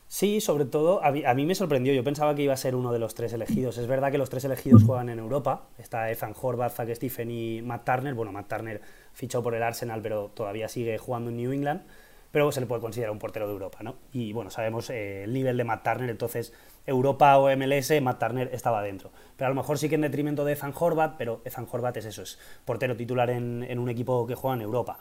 [0.09, 1.93] Sí, sobre todo, a mí, me sorprendió.
[1.93, 3.77] Yo pensaba que iba a ser uno de los tres elegidos.
[3.77, 5.67] Es verdad que los tres elegidos juegan en Europa.
[5.77, 8.13] Está Ethan Horvath, Zach Stephen y Matt Turner.
[8.13, 8.81] Bueno, Matt Turner
[9.11, 11.81] fichó por el Arsenal, pero todavía sigue jugando en New England.
[12.31, 13.95] Pero se le puede considerar un portero de Europa, ¿no?
[14.13, 16.09] Y bueno, sabemos eh, el nivel de Matt Turner.
[16.09, 16.53] Entonces,
[16.85, 19.11] Europa o MLS, Matt Turner estaba dentro.
[19.35, 22.05] Pero a lo mejor sí que en detrimento de Ethan Horvath, pero Ethan Horvath es
[22.05, 24.99] eso, es portero titular en un equipo que juega en Europa.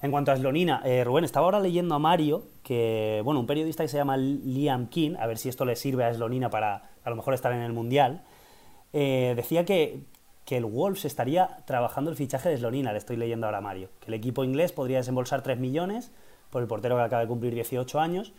[0.00, 3.82] En cuanto a Slonina, eh, Rubén, estaba ahora leyendo a Mario, que, bueno, un periodista
[3.82, 7.10] que se llama Liam King, a ver si esto le sirve a Slonina para a
[7.10, 8.22] lo mejor estar en el Mundial,
[8.92, 10.04] eh, decía que,
[10.44, 13.88] que el Wolves estaría trabajando el fichaje de Slonina, le estoy leyendo ahora a Mario,
[13.98, 16.12] que el equipo inglés podría desembolsar 3 millones
[16.50, 18.32] por el portero que acaba de cumplir 18 años.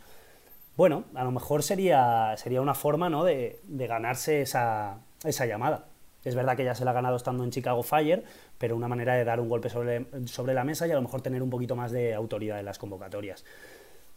[0.78, 3.22] Bueno, a lo mejor sería, sería una forma ¿no?
[3.24, 5.89] de, de ganarse esa, esa llamada.
[6.24, 8.24] Es verdad que ya se la ha ganado estando en Chicago Fire,
[8.58, 11.22] pero una manera de dar un golpe sobre, sobre la mesa y a lo mejor
[11.22, 13.44] tener un poquito más de autoridad en las convocatorias.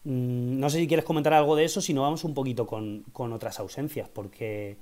[0.03, 3.05] Mm, no sé si quieres comentar algo de eso, si no vamos un poquito con,
[3.15, 4.77] otras ausencias, porque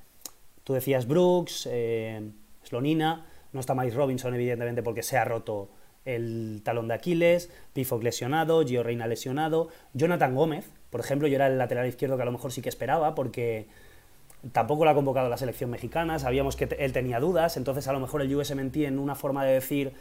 [0.63, 2.31] tú decías Brooks, eh,
[2.63, 5.69] Slonina, no está Mike Robinson evidentemente porque se ha roto
[6.05, 11.47] el talón de Aquiles, Pifok lesionado, Gio Reina lesionado, Jonathan Gómez, por ejemplo, yo era
[11.47, 13.67] el lateral izquierdo que a lo mejor sí que esperaba porque
[14.51, 17.99] Tampoco lo ha convocado la selección mexicana, sabíamos que él tenía dudas, entonces a lo
[17.99, 19.93] mejor el USMNT en una forma de decir,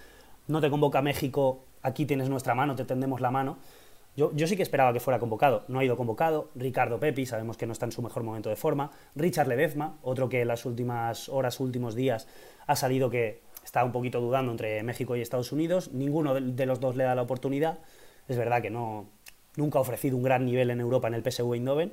[0.48, 3.58] no te convoca México, aquí tienes nuestra mano, te tendemos la mano.
[4.16, 6.48] Yo, yo, sí que esperaba que fuera convocado, no ha ido convocado.
[6.56, 8.90] Ricardo Pepi, sabemos que no está en su mejor momento de forma.
[9.14, 12.26] Richard Ledezma, otro que en las últimas horas, últimos días,
[12.66, 15.92] ha salido que está un poquito dudando entre México y Estados Unidos.
[15.92, 17.78] Ninguno de los dos le da la oportunidad.
[18.26, 19.06] Es verdad que no,
[19.56, 21.92] nunca ha ofrecido un gran nivel en Europa en el PSV Eindhoven.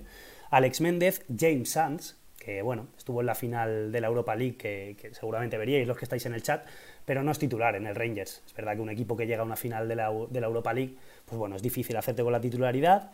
[0.49, 5.11] Alex Méndez, James Sands, que bueno, estuvo en la final de la Europa League, que,
[5.11, 6.65] seguramente veríais los que estáis en el chat,
[7.03, 8.41] pero no es titular en el Rangers.
[8.47, 11.37] Es verdad que un equipo que llega a una final de la, Europa League, pues
[11.37, 13.11] bueno, es difícil hacerte con la titularidad.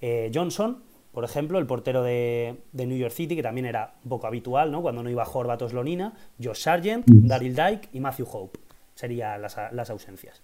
[0.00, 4.26] Eh, Johnson, por ejemplo, el portero de, New York City, que también era un poco
[4.26, 4.82] habitual, ¿no?
[4.82, 8.58] Cuando no iba Horvath Lonina, Josh Sargent, Daryl Dyke y Matthew Hope.
[8.96, 10.42] Serían las, ausencias.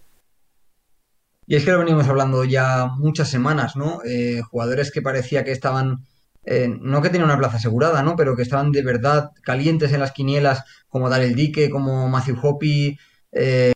[1.45, 3.99] Y es que lo venimos hablando ya muchas semanas, ¿no?
[4.05, 6.05] Eh, jugadores que parecía que estaban
[6.51, 8.17] eh, no que tenían una plaza asegurada, ¿no?
[8.17, 12.99] Pero que estaban de verdad calientes en las quinielas, como Darel Dique, como Matthew Hoppy,
[13.33, 13.73] eh,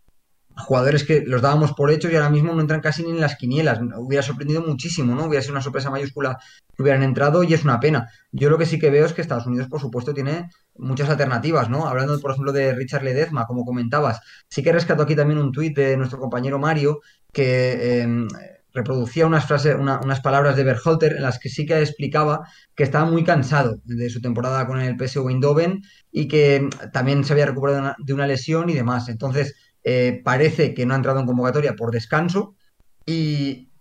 [0.57, 3.37] jugadores que los dábamos por hechos y ahora mismo no entran casi ni en las
[3.37, 3.79] quinielas.
[3.99, 5.27] Hubiera sorprendido muchísimo, ¿no?
[5.27, 6.39] Hubiera sido una sorpresa mayúscula
[6.75, 8.09] que hubieran entrado y es una pena.
[8.31, 10.49] Yo lo que sí que veo es que Estados Unidos, por supuesto, tiene
[10.79, 11.87] muchas alternativas, ¿no?
[11.87, 14.21] Hablando, por ejemplo, de Richard Ledezma, como comentabas.
[14.49, 17.01] Sí que rescato aquí también un tuit de nuestro compañero Mario
[17.35, 18.01] que...
[18.01, 18.29] Em,
[18.73, 23.05] reproducía unas, frases, unas palabras de Berhalter en las que sí que explicaba que estaba
[23.05, 27.95] muy cansado de su temporada con el PSV Eindhoven y que también se había recuperado
[27.99, 29.09] de una, lesión y demás.
[29.09, 29.55] Entonces,
[29.85, 32.55] eh, parece que no ha entrado en convocatoria por descanso
[33.07, 33.73] y,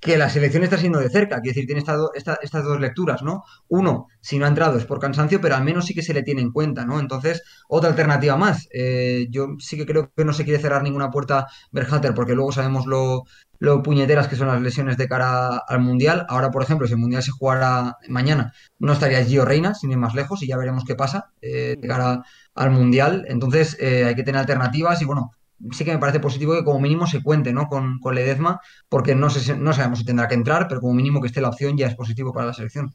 [0.00, 1.40] que la selección está siendo de cerca.
[1.40, 3.42] Quiere decir, tiene estas dos lecturas, ¿no?
[3.68, 6.22] Uno, si no ha entrado es por cansancio, pero al menos sí que se le
[6.22, 7.00] tiene en cuenta, ¿no?
[7.00, 8.68] Entonces, otra alternativa más.
[8.72, 12.52] Eh, yo sí que creo que no se quiere cerrar ninguna puerta Berhalter, porque luego
[12.52, 13.24] sabemos lo,
[13.58, 16.26] lo puñeteras que son las lesiones de cara al Mundial.
[16.28, 19.98] Ahora, por ejemplo, si el Mundial se jugara mañana, no estaría Gio Reina, sin ir
[19.98, 22.22] más lejos, y ya veremos qué pasa eh, de cara
[22.54, 23.24] al Mundial.
[23.28, 25.32] Entonces, eh, hay que tener alternativas y, bueno,
[25.72, 27.68] sí que me parece positivo que como mínimo se cuente ¿no?
[27.68, 31.20] con, con Ledezma, porque no, sé, no sabemos si tendrá que entrar, pero como mínimo
[31.20, 32.94] que esté la opción ya es positivo para la selección.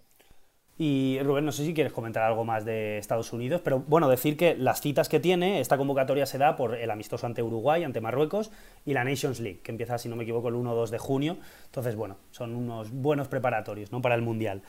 [0.78, 4.36] Y Rubén, no sé si quieres comentar algo más de Estados Unidos, pero bueno, decir
[4.36, 8.01] que las citas que tiene, esta convocatoria se da por el amistoso ante Uruguay, ante
[8.01, 8.49] Marruecos
[8.84, 11.38] y la Nations League, que empieza, si no me equivoco, el 1 2 de junio.
[11.65, 14.01] Entonces, bueno, son unos buenos preparatorios ¿no?
[14.01, 14.63] para el Mundial.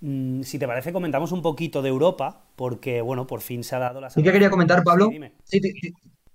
[0.00, 3.80] Mm, si te parece, comentamos un poquito de Europa, porque, bueno, por fin se ha
[3.80, 4.08] dado la...
[4.16, 5.10] ¿Y qué quería comentar, Pablo?
[5.44, 5.60] Sí,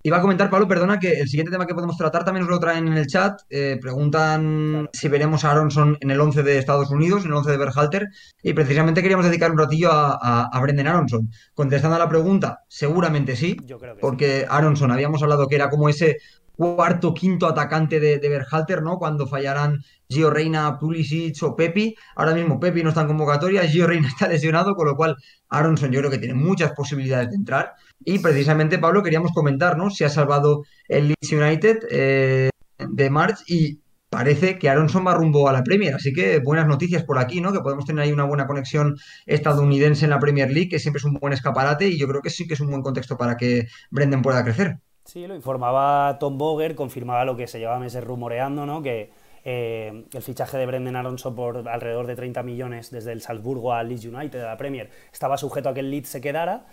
[0.01, 2.59] Iba a comentar, Pablo, perdona, que el siguiente tema que podemos tratar también nos lo
[2.59, 3.41] traen en el chat.
[3.49, 7.51] Eh, preguntan si veremos a Aronson en el 11 de Estados Unidos, en el 11
[7.51, 8.07] de Berhalter,
[8.41, 11.29] y precisamente queríamos dedicar un ratillo a, a, Brendan Aronson.
[11.53, 13.57] Contestando a la pregunta, seguramente sí,
[13.99, 16.19] porque Aronson habíamos hablado que era como ese
[16.59, 18.99] cuarto, quinto atacante de, de Berhalter, ¿no?
[18.99, 21.95] Cuando fallarán Gio Reina, Pulisic o Pepi.
[22.15, 25.15] Ahora mismo Pepi no está en convocatoria, Gio Reina está lesionado, con lo cual
[25.49, 27.73] Aronson yo creo que tiene muchas posibilidades de entrar.
[27.99, 29.89] Y precisamente, Pablo, queríamos comentar, ¿no?
[29.89, 33.79] Si ha salvado el Leeds United eh, de March y
[34.09, 37.53] parece que Aronson va rumbo a la Premier, así que buenas noticias por aquí, ¿no?
[37.53, 41.05] Que podemos tener ahí una buena conexión estadounidense en la Premier League, que siempre es
[41.05, 43.67] un buen escaparate y yo creo que sí que es un buen contexto para que
[43.91, 44.79] Brendan pueda crecer.
[45.05, 48.81] Sí, lo informaba Tom Boger, confirmaba lo que se llevaba meses rumoreando, ¿no?
[48.81, 49.11] Que
[49.43, 53.89] eh, el fichaje de Brendan Alonso por alrededor de 30 millones desde el Salzburgo al
[53.89, 56.65] Leeds United, a la Premier, estaba sujeto a que el Leeds se quedara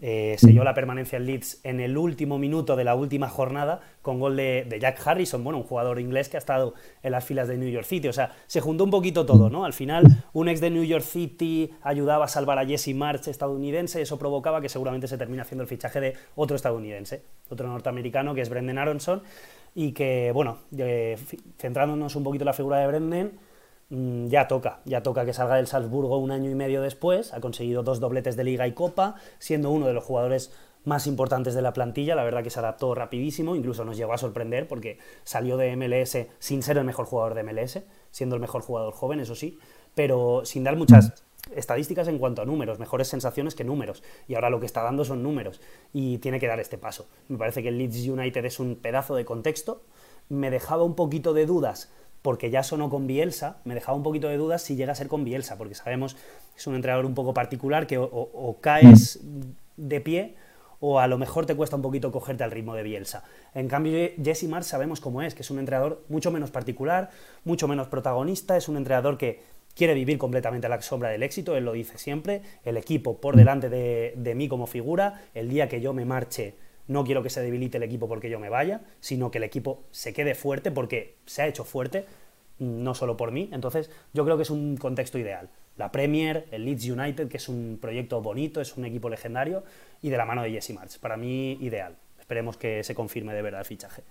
[0.00, 4.20] eh, selló la permanencia en Leeds en el último minuto de la última jornada con
[4.20, 7.56] gol de, Jack Harrison, bueno, un jugador inglés que ha estado en las filas de
[7.56, 8.06] New York City.
[8.08, 9.64] O sea, se juntó un poquito todo, ¿no?
[9.64, 14.00] Al final, un ex de New York City ayudaba a salvar a Jesse March, estadounidense,
[14.00, 18.42] eso provocaba que seguramente se termine haciendo el fichaje de otro estadounidense, otro norteamericano, que
[18.42, 19.22] es Brendan Aronson,
[19.74, 20.58] y que, bueno,
[21.58, 23.38] centrándonos un poquito en la figura de Brendan, Mm,
[23.90, 27.82] ya toca, ya toca que salga del Salzburgo un año y medio después, ha conseguido
[27.82, 30.52] dos dobletes de liga y copa, siendo uno de los jugadores
[30.84, 34.18] más importantes de la plantilla, la verdad que se adaptó rapidísimo, incluso nos llegó a
[34.18, 37.80] sorprender porque salió de MLS sin ser el mejor jugador de MLS,
[38.10, 39.58] siendo el mejor jugador joven, eso sí,
[39.94, 41.24] pero sin dar muchas
[41.54, 45.04] estadísticas en cuanto a números, mejores sensaciones que números, y ahora lo que está dando
[45.04, 45.60] son números,
[45.92, 47.08] y tiene que dar este paso.
[47.28, 49.82] Me parece que el Leeds United es un pedazo de contexto,
[50.28, 51.90] me dejaba un poquito de dudas
[52.22, 55.08] porque ya sonó con Bielsa, me dejaba un poquito de dudas si llega a ser
[55.08, 59.20] con Bielsa, porque sabemos que es un entrenador un poco particular que o, caes
[59.76, 60.34] de pie
[60.80, 63.24] o a lo mejor te cuesta un poquito cogerte al ritmo de Bielsa.
[63.54, 67.10] En cambio, Jesse Mars sabemos cómo es, que es un entrenador mucho menos particular,
[67.44, 69.40] mucho menos protagonista, es un entrenador que
[69.74, 73.36] quiere vivir completamente a la sombra del éxito, él lo dice siempre, el equipo por
[73.36, 76.54] delante de, de mí como figura, el día que yo me marche
[76.88, 79.84] no quiero que se debilite el equipo porque yo me vaya, sino que el equipo
[79.90, 82.06] se quede fuerte porque se ha hecho fuerte,
[82.58, 83.48] no solo por mí.
[83.52, 85.48] Entonces, yo creo que es un contexto ideal.
[85.76, 89.62] La Premier, el Leeds United, que es un proyecto bonito, es un equipo legendario,
[90.02, 90.98] y de la mano de Jesse March.
[90.98, 91.96] Para mí, ideal.
[92.18, 94.02] Esperemos que se confirme de verdad el fichaje.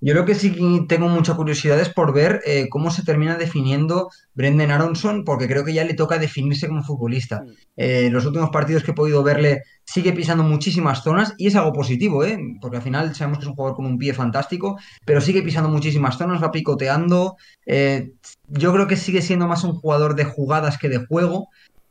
[0.00, 0.56] Yo creo que sí
[0.88, 5.74] tengo muchas curiosidades por ver eh, cómo se termina definiendo Brendan Aronson, porque creo que
[5.74, 7.42] ya le toca definirse como futbolista.
[7.42, 7.48] Mm.
[7.76, 11.72] Eh, los últimos partidos que he podido verle sigue pisando muchísimas zonas y es algo
[11.72, 12.38] positivo, ¿eh?
[12.60, 15.70] porque al final sabemos que es un jugador con un pie fantástico, pero sigue pisando
[15.70, 17.36] muchísimas zonas, va picoteando.
[17.64, 18.10] Eh,
[18.48, 21.48] yo creo que sigue siendo más un jugador de jugadas que de juego.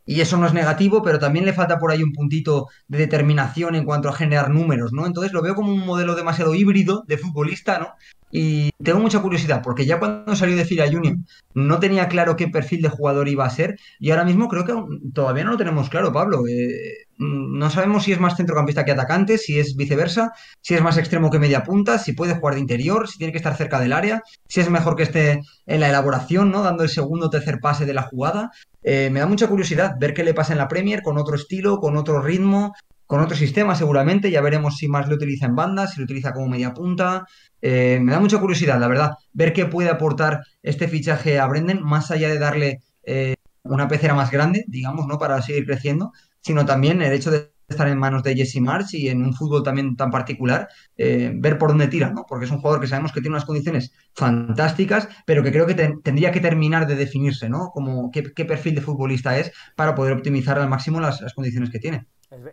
[0.07, 3.75] Y eso no es negativo, pero también le falta por ahí un puntito de determinación
[3.75, 5.05] en cuanto a generar números, ¿no?
[5.05, 7.89] Entonces lo veo como un modelo demasiado híbrido de futbolista, ¿no?
[8.31, 12.47] Y tengo mucha curiosidad, porque ya cuando salió de Fira Union no tenía claro qué
[12.47, 14.73] perfil de jugador iba a ser, y ahora mismo creo que
[15.13, 16.45] todavía no lo tenemos claro, Pablo.
[16.47, 20.97] Eh, no sabemos si es más centrocampista que atacante, si es viceversa, si es más
[20.97, 23.93] extremo que media punta, si puede jugar de interior, si tiene que estar cerca del
[23.93, 26.63] área, si es mejor que esté en la elaboración, ¿no?
[26.63, 28.51] Dando el segundo o tercer pase de la jugada.
[28.89, 31.81] Eh, me da mucha curiosidad ver qué le pasa en la Premier con otro estilo,
[31.81, 32.73] con otro ritmo,
[33.05, 34.31] con otro sistema seguramente.
[34.31, 37.25] Ya veremos si más lo utiliza en banda, si lo utiliza como media punta.
[37.61, 41.83] Eh, me da mucha curiosidad, la verdad, ver qué puede aportar este fichaje a Brendan,
[41.83, 45.17] más allá de darle eh, una pecera más grande, digamos, ¿no?
[45.17, 49.09] Para seguir creciendo, sino también el hecho de estar en manos de Jesse March y
[49.09, 52.25] en un fútbol también tan particular, eh, ver por dónde tira, ¿no?
[52.27, 55.75] Porque es un jugador que sabemos que tiene unas condiciones fantásticas, pero que creo que
[55.75, 57.69] tendría que terminar de definirse, ¿no?
[57.71, 62.07] Como qué, perfil de futbolista es para poder optimizar al máximo las condiciones que tiene.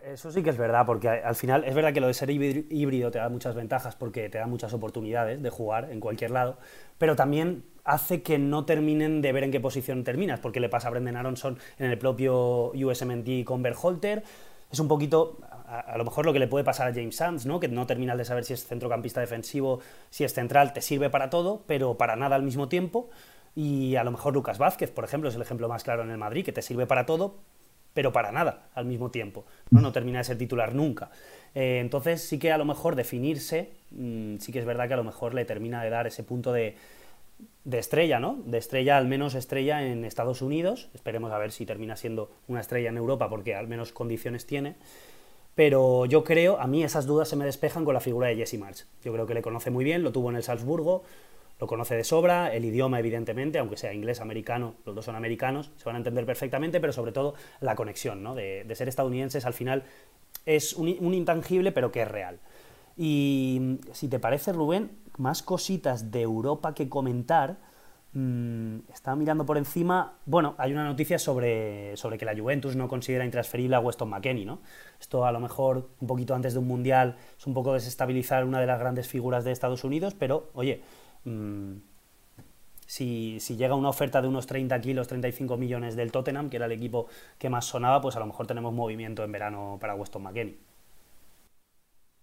[0.05, 3.11] Eso sí que es verdad, porque al final es verdad que lo de ser híbrido
[3.11, 6.57] te da muchas ventajas porque te da muchas oportunidades de jugar en cualquier lado,
[6.97, 10.87] pero también hace que no terminen de ver en qué posición terminas, porque le pasa
[10.87, 14.23] a Brendan Aronson en el propio USMNT con Berholter.
[14.75, 15.37] Es un poquito,
[15.69, 17.61] a, lo mejor lo que le puede pasar a James Sands, ¿no?
[17.61, 21.29] que no termina de saber si es centrocampista defensivo, si es central, te sirve para
[21.29, 23.09] todo, pero para nada al mismo tiempo.
[23.55, 26.17] Y a lo mejor Lucas Vázquez, por ejemplo, es el ejemplo más claro en el
[26.17, 27.37] Madrid, que te sirve para todo,
[27.93, 29.45] pero para nada al mismo tiempo.
[29.69, 31.09] No, no termina de ser titular nunca.
[31.53, 34.97] Eh, entonces sí que a lo mejor definirse, mm, sí que es verdad que a
[34.97, 36.75] lo mejor le termina de dar ese punto de,
[37.63, 38.41] de estrella, ¿no?
[38.45, 40.89] De estrella, al menos estrella en Estados Unidos.
[40.93, 44.75] Esperemos a ver si termina siendo una estrella en Europa, porque al menos condiciones tiene.
[45.55, 48.59] Pero yo creo, a mí esas dudas se me despejan con la figura de Jesse
[48.59, 48.85] March.
[49.03, 51.03] Yo creo que le conoce muy bien, lo tuvo en el Salzburgo,
[51.59, 55.71] lo conoce de sobra, el idioma evidentemente, aunque sea inglés, americano, los dos son americanos,
[55.77, 58.35] se van a entender perfectamente, pero sobre todo la conexión, ¿no?
[58.35, 59.83] de, ser estadounidenses al final
[60.45, 62.39] es un, intangible pero que es real.
[62.97, 67.57] Y si te parece, Rubén, más cositas de Europa que comentar.
[68.13, 70.13] Mm, estaba mirando por encima.
[70.25, 74.45] Bueno, hay una noticia sobre, sobre que la Juventus no considera intransferible a Weston McKennie,
[74.45, 74.59] ¿no?
[74.99, 78.59] Esto a lo mejor un poquito antes de un mundial es un poco desestabilizar una
[78.59, 80.81] de las grandes figuras de Estados Unidos, pero oye,
[81.25, 81.77] Mm,
[82.85, 86.71] si, llega una oferta de unos 30 kilos, 35 millones del Tottenham, que era el
[86.71, 87.07] equipo
[87.39, 90.57] que más sonaba, pues a lo mejor tenemos movimiento en verano para Weston McKennie.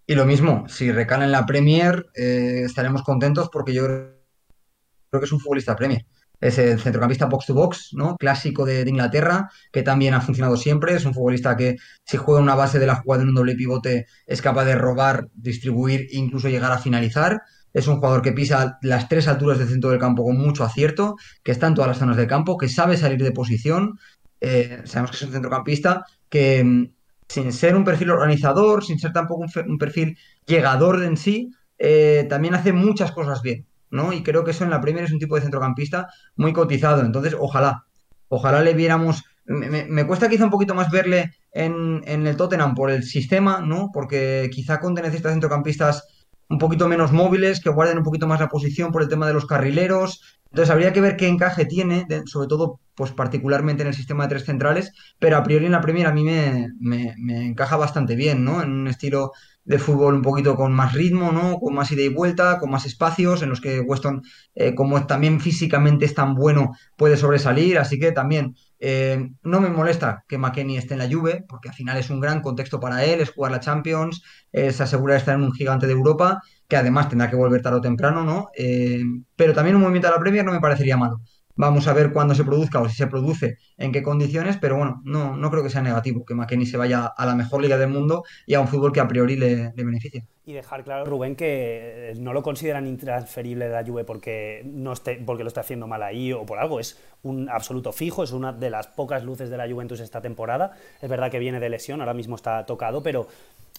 [0.05, 5.25] Y lo mismo, si recala en la Premier, eh, estaremos contentos porque yo creo que
[5.25, 6.05] es un futbolista Premier.
[6.41, 8.17] Es el centrocampista box to box, ¿no?
[8.17, 10.93] Clásico de, Inglaterra, que también ha funcionado siempre.
[10.93, 14.07] Es un futbolista que, si juega una base de la jugada en un doble pivote,
[14.27, 17.41] es capaz de robar, distribuir incluso llegar a finalizar.
[17.71, 21.15] Es un jugador que pisa las tres alturas del centro del campo con mucho acierto,
[21.43, 23.97] que está en todas las zonas del campo, que sabe salir de posición.
[24.41, 26.87] Eh, sabemos que es un centrocampista que, mm,
[27.27, 32.55] sin ser un perfil organizador, sin ser tampoco un, perfil llegador en sí, eh, también
[32.55, 33.65] hace muchas cosas bien.
[33.93, 34.11] ¿no?
[34.11, 37.01] Y creo que eso en la Premier es un tipo de centrocampista muy cotizado.
[37.01, 37.85] Entonces, ojalá,
[38.27, 39.23] ojalá le viéramos.
[39.45, 43.91] Me, cuesta quizá un poquito más verle en, en, el Tottenham por el sistema, ¿no?
[43.93, 46.07] Porque quizá Conte necesita centrocampistas
[46.49, 49.33] un poquito menos móviles, que guarden un poquito más la posición por el tema de
[49.33, 50.39] los carrileros.
[50.53, 54.29] Entonces habría que ver qué encaje tiene, sobre todo, pues particularmente en el sistema de
[54.29, 58.45] tres centrales, pero a priori en la Premier a mí me, me, encaja bastante bien,
[58.45, 58.61] ¿no?
[58.61, 59.31] En un estilo
[59.65, 61.57] de fútbol un poquito con más ritmo, ¿no?
[61.57, 64.21] Con más ida y vuelta, con más espacios, en los que Weston,
[64.53, 69.69] eh, como también físicamente es tan bueno, puede sobresalir, así que también eh, no me
[69.69, 73.03] molesta que McKenny esté en la Juve, porque al final es un gran contexto para
[73.03, 76.41] él, es jugar la Champions, es asegurar estar en un gigante de Europa,
[76.73, 78.49] que además tendrá que volver tarde o temprano, ¿no?
[78.57, 79.03] Eh,
[79.35, 81.21] pero también un movimiento a la Premier no me parecería malo.
[81.55, 84.99] Vamos a ver cuándo se produzca o si se produce, en qué condiciones, pero bueno,
[85.05, 87.89] no, no creo que sea negativo que McKenny se vaya a la mejor liga del
[87.89, 90.25] mundo y a un fútbol que a priori le, beneficia.
[90.47, 94.93] Y dejar claro, Rubén, que eh, no lo consideran intransferible de la Juve porque, no
[94.93, 96.79] esté, porque lo está haciendo mal ahí o por algo.
[96.79, 100.71] Es un absoluto fijo, es una de las pocas luces de la Juventus esta temporada.
[101.03, 103.27] Es verdad que viene de lesión, ahora mismo está tocado, pero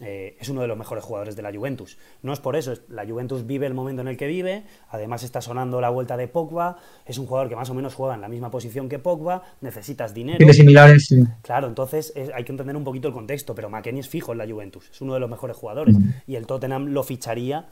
[0.00, 1.98] eh, es uno de los mejores jugadores de la Juventus.
[2.22, 5.40] No es por eso, la Juventus vive el momento en el que vive, además está
[5.40, 8.28] sonando la vuelta de Pogba, es un jugador que más o menos juega en la
[8.28, 10.38] misma posición que Pogba, necesitas dinero.
[10.38, 11.22] Tiene similares, sí.
[11.42, 14.48] Claro, entonces hay que entender un poquito el contexto, pero McKennie es fijo en la
[14.48, 17.66] Juventus, es uno de los mejores jugadores y el Tottenham lo ficharía.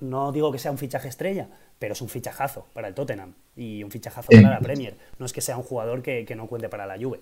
[0.00, 1.48] No, digo que sea un fichaje estrella,
[1.78, 4.96] pero es un fichajazo para el Tottenham y un fichajazo para la Premier.
[5.18, 7.20] No es que sea un jugador que, no cuente para la Juve.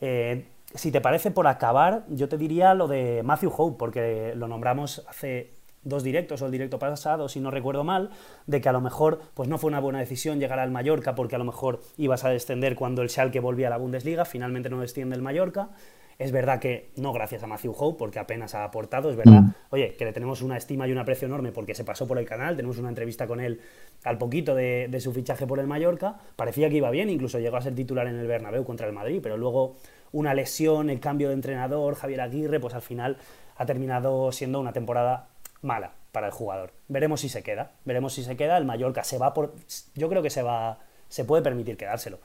[0.00, 4.48] Eh, si te parece, por acabar, yo te diría lo de Matthew Hope, porque lo
[4.48, 8.10] nombramos hace dos directos o el directo pasado, si no recuerdo mal,
[8.46, 11.34] de que a lo mejor pues no fue una buena decisión llegar al Mallorca porque
[11.34, 14.80] a lo mejor ibas a descender cuando el Schalke volvía a la Bundesliga, finalmente no
[14.80, 15.70] desciende el Mallorca.
[16.18, 19.54] Es verdad que no gracias a Matthew Hope, porque apenas ha aportado, es verdad, mm.
[19.70, 22.26] oye, que le tenemos una estima y un aprecio enorme porque se pasó por el
[22.26, 23.60] canal, tenemos una entrevista con él
[24.04, 27.56] al poquito de, de su fichaje por el Mallorca, parecía que iba bien, incluso llegó
[27.56, 29.78] a ser titular en el Bernabéu contra el Madrid, pero luego
[30.12, 33.16] una lesión, el cambio de entrenador, Javier Aguirre, pues al final
[33.56, 35.28] ha terminado siendo una temporada
[35.62, 36.72] mala para el jugador.
[36.88, 38.58] Veremos si se queda, veremos si se queda.
[38.58, 39.54] El Mallorca se va por.
[39.94, 40.78] Yo creo que se va.
[41.08, 42.20] Se puede permitir quedárselo.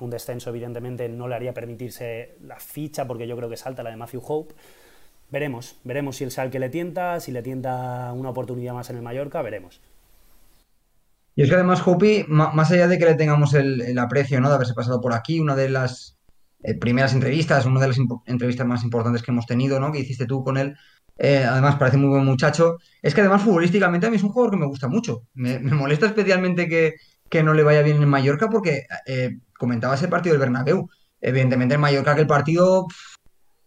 [0.00, 3.90] Un descenso, evidentemente, no le haría permitirse la ficha, porque yo creo que salta la
[3.90, 4.54] de Matthew Hope.
[5.30, 9.02] Veremos, veremos si el Salque le tienta, si le tienta una oportunidad más en el
[9.02, 9.80] Mallorca, veremos.
[11.34, 14.48] Y es que además, Hopi, más allá de que le tengamos el, el aprecio ¿no?
[14.48, 16.15] de haberse pasado por aquí, una de las
[16.66, 19.92] eh, primeras entrevistas, una de las entrevistas más importantes que hemos tenido, ¿no?
[19.92, 20.76] Que hiciste tú con él.
[21.16, 22.78] Eh, además, parece muy buen muchacho.
[23.02, 25.22] Es que además, futbolísticamente, a mí es un jugador que me gusta mucho.
[25.34, 30.32] Me, molesta especialmente que, no le vaya bien en Mallorca porque eh, comentaba ese partido
[30.32, 30.88] del Bernabéu.
[31.20, 32.86] Evidentemente, en Mallorca aquel partido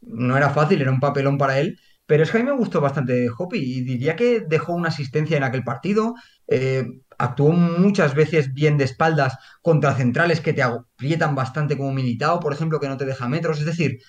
[0.01, 1.79] no era fácil, era un papelón para él.
[2.05, 5.37] Pero es que a mí me gustó bastante Hopi y diría que dejó una asistencia
[5.37, 6.15] en aquel partido.
[6.49, 6.85] Eh,
[7.17, 12.53] actuó muchas veces bien de espaldas contra centrales que te aprietan bastante como militado, por
[12.53, 13.59] ejemplo, que no te deja metros.
[13.59, 13.99] Es decir,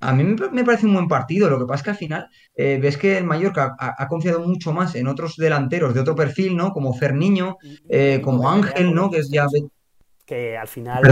[0.00, 1.48] a mí me parece un buen partido.
[1.48, 4.72] Lo que pasa es que al final eh, ves que el Mallorca ha, confiado mucho
[4.72, 6.72] más en otros delanteros de otro perfil, ¿no?
[6.72, 7.56] Como Ferniño,
[7.88, 9.10] eh, como Ángel, ¿no?
[9.10, 9.46] Que es ya.
[10.26, 11.02] Que al final.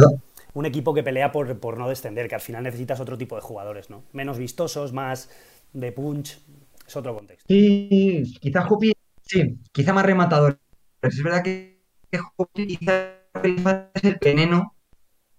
[0.54, 3.40] Un equipo que pelea por, por no descender, que al final necesitas otro tipo de
[3.40, 4.04] jugadores, ¿no?
[4.12, 5.30] Menos vistosos, más
[5.72, 6.38] de punch.
[6.86, 7.46] Es otro contexto.
[7.48, 10.58] Sí, quizá Jopi, sí, quizá más rematador.
[11.02, 11.80] Pero es verdad que,
[12.52, 14.76] quizá es el veneno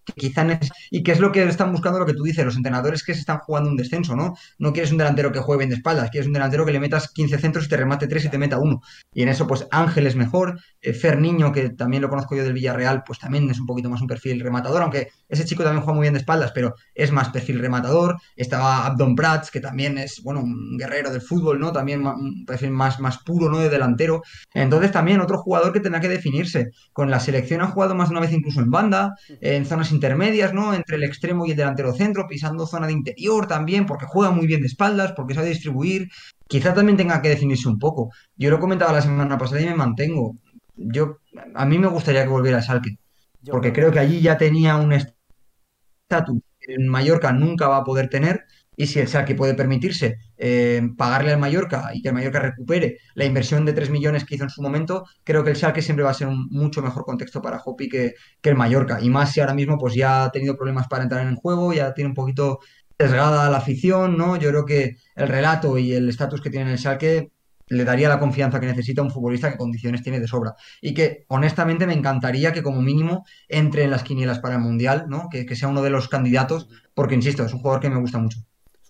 [0.05, 0.43] que quizá
[0.91, 3.21] y que es lo que están buscando lo que tú dices, los entrenadores que se
[3.21, 4.35] están jugando un descenso, ¿no?
[4.57, 7.09] No quieres un delantero que juegue bien de espaldas, quieres un delantero que le metas
[7.11, 8.81] 15 centros y te remate 3 y te meta 1.
[9.13, 12.43] Y en eso, pues Ángel es mejor, eh, Fer Niño, que también lo conozco yo
[12.43, 15.83] del Villarreal, pues también es un poquito más un perfil rematador, aunque ese chico también
[15.83, 18.17] juega muy bien de espaldas, pero es más perfil rematador.
[18.35, 21.71] Estaba Abdon Prats, que también es, bueno, un guerrero del fútbol, ¿no?
[21.71, 23.59] También un perfil más, más puro, ¿no?
[23.59, 24.21] De delantero.
[24.53, 26.71] Entonces también otro jugador que tendrá que definirse.
[26.91, 30.53] Con la selección ha jugado más de una vez incluso en banda, en zonas intermedias,
[30.53, 30.73] ¿no?
[30.73, 34.47] Entre el extremo y el delantero centro, pisando zona de interior también, porque juega muy
[34.47, 36.09] bien de espaldas, porque sabe distribuir.
[36.47, 38.11] Quizá también tenga que definirse un poco.
[38.35, 40.35] Yo lo comentaba la semana pasada y me mantengo.
[40.75, 41.19] Yo,
[41.55, 42.97] a mí me gustaría que volviera a Salque,
[43.45, 48.09] porque creo que allí ya tenía un estatus que en Mallorca nunca va a poder
[48.09, 48.45] tener
[48.75, 52.97] y si el Schalke puede permitirse eh, pagarle al Mallorca y que el Mallorca recupere
[53.15, 56.03] la inversión de 3 millones que hizo en su momento, creo que el Schalke siempre
[56.03, 58.13] va a ser un mucho mejor contexto para Hopi que,
[58.43, 58.99] el Mallorca.
[59.01, 61.73] Y más si ahora mismo pues ya ha tenido problemas para entrar en el juego,
[61.73, 62.59] ya tiene un poquito
[62.99, 64.35] sesgada la afición, ¿no?
[64.37, 67.31] Yo creo que el relato y el estatus que tiene en el Schalke
[67.67, 70.55] le daría la confianza que necesita un futbolista que condiciones tiene de sobra.
[70.81, 75.05] Y que honestamente me encantaría que como mínimo entre en las quinielas para el Mundial,
[75.07, 75.29] ¿no?
[75.29, 78.39] Que sea uno de los candidatos, porque insisto, es un jugador que me gusta mucho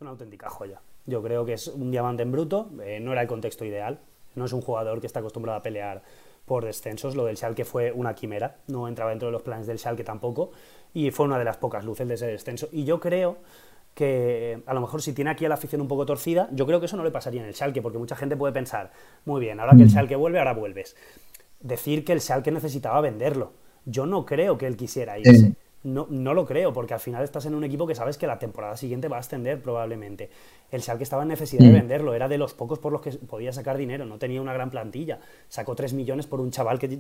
[0.04, 0.82] una auténtica joya.
[1.06, 4.00] Yo creo que es un diamante en bruto, eh, no era el contexto ideal,
[4.36, 6.04] no es un jugador que está acostumbrado a pelear
[6.46, 9.80] por descensos, lo del Schalke fue una quimera, no entraba dentro de los planes del
[9.80, 10.52] Schalke tampoco,
[10.94, 12.68] y fue una de las pocas luces de ese descenso.
[12.72, 13.38] Y yo creo
[13.94, 16.80] que a lo mejor si tiene aquí a la afición un poco torcida, yo creo
[16.80, 18.92] que eso no le pasaría en el Schalke, porque mucha gente puede pensar,
[19.26, 20.96] muy bien, ahora que el Schalke vuelve, ahora vuelves.
[21.60, 23.54] Decir que el Schalke necesitaba venderlo.
[23.86, 25.54] Yo no creo que él quisiera irse.
[25.84, 28.40] No, no lo creo, porque al final estás en un equipo que sabes que la
[28.40, 30.30] temporada siguiente va a ascender probablemente.
[30.72, 31.74] El que estaba en necesidad de mm.
[31.74, 34.70] venderlo, era de los pocos por los que podía sacar dinero, no tenía una gran
[34.70, 35.20] plantilla.
[35.50, 37.00] Sacó 3 millones por un chaval que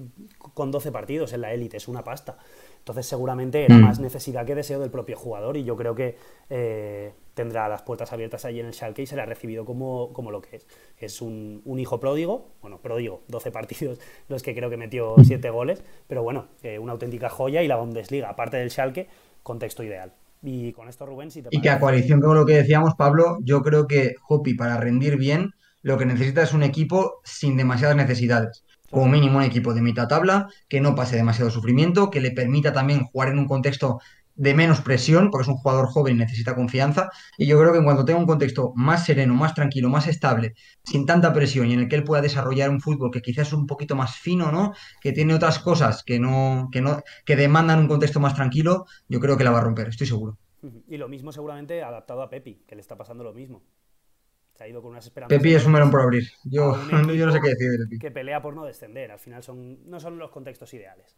[0.53, 2.38] con 12 partidos en la élite, es una pasta.
[2.84, 3.81] Entonces seguramente era mm.
[3.81, 6.17] más necesidad que deseo del propio jugador y yo creo que
[6.49, 10.11] eh, tendrá las puertas abiertas ahí en el Schalke y se le ha recibido como,
[10.11, 10.67] como lo que es.
[10.97, 15.49] Es un, un, hijo pródigo, bueno, pródigo, 12 partidos los que creo que metió 7
[15.49, 19.07] goles, pero bueno, eh, una auténtica joya y la Bundesliga, aparte del Schalke,
[19.43, 20.11] contexto ideal.
[20.41, 23.38] Y con esto, Rubén, si te Y que a coalición con lo que decíamos, Pablo,
[23.43, 25.51] yo creo que Hopi para rendir bien
[25.84, 30.07] lo que necesita es un equipo sin demasiadas necesidades como mínimo un equipo de mitad
[30.07, 33.99] tabla, que no pase demasiado sufrimiento, que le permita también jugar en un contexto
[34.35, 37.09] de menos presión, porque es un jugador joven y necesita confianza.
[37.37, 40.53] Y yo creo que en cuanto tenga un contexto más sereno, más tranquilo, más estable,
[40.83, 43.53] sin tanta presión y en el que él pueda desarrollar un fútbol que quizás es
[43.53, 44.73] un poquito más fino, ¿no?
[45.01, 49.19] Que tiene otras cosas que no, que no, que demandan un contexto más tranquilo, yo
[49.19, 50.37] creo que la va a romper, estoy seguro.
[50.87, 53.63] Y lo mismo seguramente adaptado a Pepi, que le está pasando lo mismo.
[54.53, 55.35] Se ha ido con unas esperanzas.
[55.35, 56.23] Pepi es un melón por abrir.
[56.43, 57.99] Yo, yo no sé qué decir de Pepi.
[57.99, 59.11] Que pelea por no descender.
[59.11, 61.17] Al final son, no son los contextos ideales.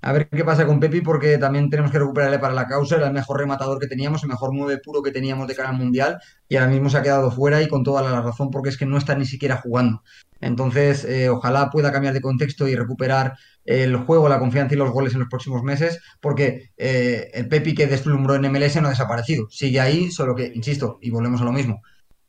[0.00, 2.96] A ver qué pasa con Pepi, porque también tenemos que recuperarle para la causa.
[2.96, 5.76] Era el mejor rematador que teníamos, el mejor nueve puro que teníamos de cara al
[5.76, 8.76] mundial, y ahora mismo se ha quedado fuera y con toda la razón, porque es
[8.78, 10.02] que no está ni siquiera jugando.
[10.40, 13.34] Entonces, eh, ojalá pueda cambiar de contexto y recuperar
[13.68, 17.74] el juego, la confianza y los goles en los próximos meses, porque eh, el Pepi
[17.74, 19.46] que deslumbró en MLS no ha desaparecido.
[19.50, 21.82] Sigue ahí, solo que, insisto, y volvemos a lo mismo,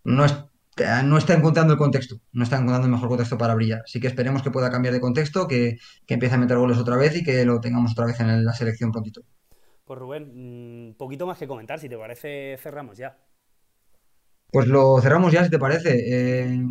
[0.03, 0.35] no es
[1.03, 3.81] no está encontrando el contexto, no está encontrando el mejor contexto para brillar.
[3.83, 6.95] Así que esperemos que pueda cambiar de contexto, que, que empiece a meter goles otra
[6.95, 9.21] vez y que lo tengamos otra vez en la selección prontito.
[9.83, 13.17] Pues Rubén, mm, poquito más que comentar, si te parece, cerramos ya.
[14.51, 15.95] Pues lo cerramos ya, si te parece.
[15.97, 16.63] Eh,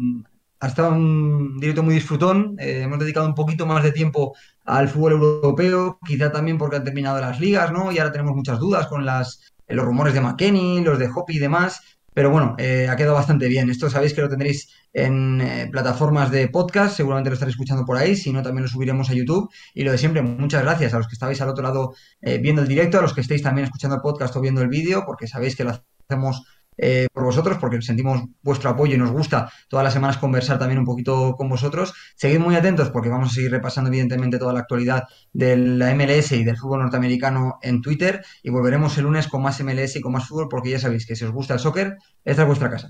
[0.60, 4.34] ha estado un directo muy disfrutón, eh, hemos dedicado un poquito más de tiempo
[4.64, 7.92] al fútbol europeo, quizá también porque han terminado las ligas, ¿no?
[7.92, 11.38] Y ahora tenemos muchas dudas con las, los rumores de McKenny, los de Hopi y
[11.38, 11.80] demás.
[12.18, 13.70] Pero bueno, eh, ha quedado bastante bien.
[13.70, 17.96] Esto sabéis que lo tendréis en eh, plataformas de podcast, seguramente lo estaréis escuchando por
[17.96, 19.48] ahí, si no también lo subiremos a YouTube.
[19.72, 22.60] Y lo de siempre, muchas gracias a los que estabais al otro lado eh, viendo
[22.62, 25.28] el directo, a los que estéis también escuchando el podcast o viendo el vídeo, porque
[25.28, 26.44] sabéis que lo hacemos
[26.78, 30.78] eh, por vosotros, porque sentimos vuestro apoyo y nos gusta todas las semanas conversar también
[30.78, 31.92] un poquito con vosotros.
[32.16, 36.32] Seguid muy atentos porque vamos a seguir repasando evidentemente toda la actualidad de la MLS
[36.32, 40.12] y del fútbol norteamericano en Twitter y volveremos el lunes con más MLS y con
[40.12, 42.86] más fútbol porque ya sabéis que si os gusta el soccer, esta es vuestra casa.